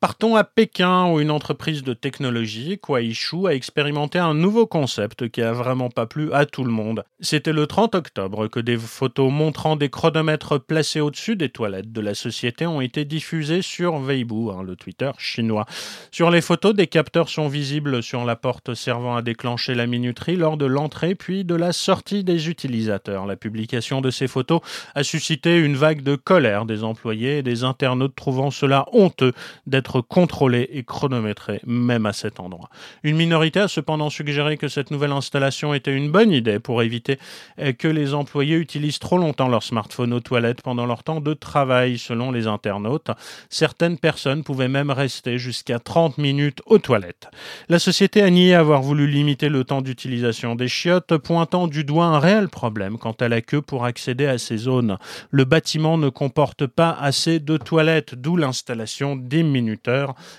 Partons 0.00 0.36
à 0.36 0.44
Pékin 0.44 1.06
où 1.06 1.20
une 1.20 1.30
entreprise 1.30 1.82
de 1.82 1.94
technologie, 1.94 2.78
Kuaishu, 2.78 3.46
a 3.46 3.54
expérimenté 3.54 4.18
un 4.18 4.34
nouveau 4.34 4.66
concept 4.66 5.28
qui 5.30 5.40
a 5.40 5.52
vraiment 5.52 5.88
pas 5.88 6.06
plu 6.06 6.32
à 6.32 6.46
tout 6.46 6.64
le 6.64 6.70
monde. 6.70 7.04
C'était 7.20 7.52
le 7.52 7.66
30 7.66 7.94
octobre 7.94 8.48
que 8.48 8.60
des 8.60 8.76
photos 8.76 9.32
montrant 9.32 9.76
des 9.76 9.88
chronomètres 9.88 10.58
placés 10.58 11.00
au-dessus 11.00 11.36
des 11.36 11.48
toilettes 11.48 11.92
de 11.92 12.00
la 12.00 12.14
société 12.14 12.66
ont 12.66 12.80
été 12.80 13.04
diffusées 13.04 13.62
sur 13.62 13.98
Weibo, 13.98 14.50
hein, 14.50 14.62
le 14.62 14.76
Twitter 14.76 15.10
chinois. 15.18 15.64
Sur 16.10 16.30
les 16.30 16.40
photos, 16.42 16.74
des 16.74 16.86
capteurs 16.86 17.28
sont 17.28 17.48
visibles 17.48 18.02
sur 18.02 18.24
la 18.24 18.36
porte 18.36 18.74
servant 18.74 19.16
à 19.16 19.22
déclencher 19.22 19.74
la 19.74 19.86
minuterie 19.86 20.36
lors 20.36 20.56
de 20.56 20.66
l'entrée 20.66 21.14
puis 21.14 21.44
de 21.44 21.54
la 21.54 21.72
sortie 21.72 22.24
des 22.24 22.48
utilisateurs. 22.48 23.26
La 23.26 23.36
publication 23.36 24.00
de 24.00 24.10
ces 24.10 24.28
photos 24.28 24.60
a 24.94 25.02
suscité 25.02 25.58
une 25.58 25.76
vague 25.76 26.02
de 26.02 26.16
colère 26.16 26.66
des 26.66 26.84
employés 26.84 27.38
et 27.38 27.42
des 27.42 27.64
internautes 27.64 28.14
trouvant 28.14 28.50
cela 28.50 28.86
honteux 28.92 29.32
d'être 29.66 29.93
contrôlé 30.00 30.68
et 30.72 30.82
chronométré, 30.84 31.60
même 31.66 32.06
à 32.06 32.12
cet 32.12 32.40
endroit. 32.40 32.68
Une 33.02 33.16
minorité 33.16 33.60
a 33.60 33.68
cependant 33.68 34.10
suggéré 34.10 34.56
que 34.56 34.68
cette 34.68 34.90
nouvelle 34.90 35.12
installation 35.12 35.74
était 35.74 35.94
une 35.94 36.10
bonne 36.10 36.32
idée 36.32 36.58
pour 36.58 36.82
éviter 36.82 37.18
que 37.78 37.88
les 37.88 38.14
employés 38.14 38.56
utilisent 38.56 38.98
trop 38.98 39.18
longtemps 39.18 39.48
leur 39.48 39.62
smartphone 39.62 40.12
aux 40.12 40.20
toilettes 40.20 40.62
pendant 40.62 40.86
leur 40.86 41.02
temps 41.02 41.20
de 41.20 41.34
travail, 41.34 41.98
selon 41.98 42.30
les 42.30 42.46
internautes. 42.46 43.10
Certaines 43.50 43.98
personnes 43.98 44.44
pouvaient 44.44 44.68
même 44.68 44.90
rester 44.90 45.38
jusqu'à 45.38 45.78
30 45.78 46.18
minutes 46.18 46.60
aux 46.66 46.78
toilettes. 46.78 47.28
La 47.68 47.78
société 47.78 48.22
a 48.22 48.30
nié 48.30 48.54
avoir 48.54 48.82
voulu 48.82 49.06
limiter 49.06 49.48
le 49.48 49.64
temps 49.64 49.82
d'utilisation 49.82 50.54
des 50.54 50.68
chiottes, 50.68 51.16
pointant 51.18 51.66
du 51.66 51.84
doigt 51.84 52.06
un 52.06 52.18
réel 52.18 52.48
problème 52.48 52.98
quant 52.98 53.16
à 53.20 53.28
la 53.28 53.40
queue 53.40 53.62
pour 53.62 53.84
accéder 53.84 54.26
à 54.26 54.38
ces 54.38 54.56
zones. 54.56 54.98
Le 55.30 55.44
bâtiment 55.44 55.98
ne 55.98 56.08
comporte 56.08 56.66
pas 56.66 56.90
assez 56.90 57.40
de 57.40 57.56
toilettes, 57.56 58.14
d'où 58.14 58.36
l'installation 58.36 59.16
des 59.16 59.42
minutes 59.42 59.73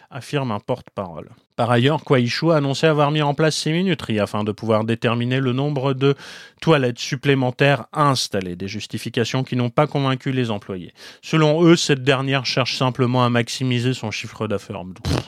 affirme 0.10 0.54
un 0.54 0.60
porte-parole. 0.60 1.30
Par 1.56 1.72
ailleurs, 1.72 2.04
Kuaishu 2.04 2.52
a 2.52 2.58
annoncé 2.58 2.86
avoir 2.86 3.12
mis 3.12 3.22
en 3.22 3.34
place 3.34 3.56
ces 3.56 3.72
minuteries 3.72 4.20
afin 4.20 4.44
de 4.44 4.52
pouvoir 4.52 4.84
déterminer 4.84 5.40
le 5.40 5.54
nombre 5.54 5.94
de 5.94 6.16
toilettes 6.60 7.00
supplémentaires 7.00 7.86
à 7.94 8.10
installer, 8.10 8.58
des 8.58 8.68
justifications 8.68 9.44
qui 9.44 9.56
n'ont 9.56 9.70
pas 9.70 9.88
convaincu 9.88 10.32
les 10.32 10.52
employés. 10.52 10.94
Selon 11.22 11.64
eux, 11.64 11.78
cette 11.78 12.04
dernière 12.04 12.46
cherche 12.46 12.78
simplement 12.78 13.24
à 13.24 13.30
maximiser 13.30 13.94
son 13.94 14.12
chiffre 14.12 14.48
d'affaires. 14.48 14.84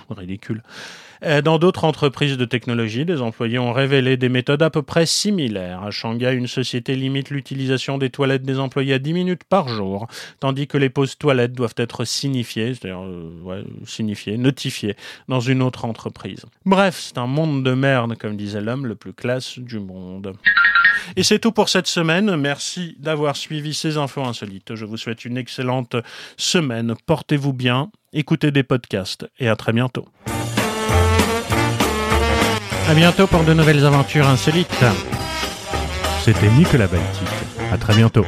Ridicule. 0.09 0.63
Euh, 1.23 1.41
dans 1.41 1.57
d'autres 1.57 1.83
entreprises 1.83 2.37
de 2.37 2.45
technologie, 2.45 3.05
des 3.05 3.21
employés 3.21 3.59
ont 3.59 3.73
révélé 3.73 4.17
des 4.17 4.29
méthodes 4.29 4.61
à 4.61 4.69
peu 4.69 4.81
près 4.81 5.05
similaires. 5.05 5.83
À 5.83 5.91
Shanghai, 5.91 6.33
une 6.33 6.47
société 6.47 6.95
limite 6.95 7.29
l'utilisation 7.29 7.97
des 7.97 8.09
toilettes 8.09 8.43
des 8.43 8.59
employés 8.59 8.93
à 8.93 8.99
10 8.99 9.13
minutes 9.13 9.43
par 9.43 9.67
jour, 9.67 10.07
tandis 10.39 10.67
que 10.67 10.77
les 10.77 10.89
pauses 10.89 11.17
toilettes 11.17 11.53
doivent 11.53 11.75
être 11.77 12.05
signifiées, 12.05 12.73
c'est-à-dire 12.73 13.01
euh, 13.03 13.63
signifiées, 13.85 14.37
notifiées 14.37 14.95
dans 15.27 15.39
une 15.39 15.61
autre 15.61 15.85
entreprise. 15.85 16.16
Bref, 16.65 16.99
c'est 16.99 17.17
un 17.17 17.27
monde 17.27 17.63
de 17.63 17.73
merde, 17.73 18.17
comme 18.17 18.37
disait 18.37 18.61
l'homme 18.61 18.85
le 18.85 18.95
plus 18.95 19.13
classe 19.13 19.59
du 19.59 19.79
monde. 19.79 20.33
Et 21.15 21.23
c'est 21.23 21.39
tout 21.39 21.51
pour 21.51 21.69
cette 21.69 21.87
semaine. 21.87 22.35
Merci 22.35 22.95
d'avoir 22.99 23.35
suivi 23.35 23.73
ces 23.73 23.97
infos 23.97 24.23
insolites. 24.23 24.75
Je 24.75 24.85
vous 24.85 24.97
souhaite 24.97 25.25
une 25.25 25.37
excellente 25.37 25.95
semaine. 26.35 26.95
Portez-vous 27.05 27.53
bien, 27.53 27.91
écoutez 28.13 28.51
des 28.51 28.63
podcasts 28.63 29.25
et 29.39 29.47
à 29.47 29.55
très 29.55 29.73
bientôt. 29.73 30.07
À 32.89 32.93
bientôt 32.93 33.27
pour 33.27 33.43
de 33.43 33.53
nouvelles 33.53 33.85
aventures 33.85 34.27
insolites. 34.27 34.83
C'était 36.21 36.49
Nicolas 36.51 36.87
Baltic. 36.87 37.27
À 37.71 37.77
très 37.77 37.93
bientôt. 37.93 38.25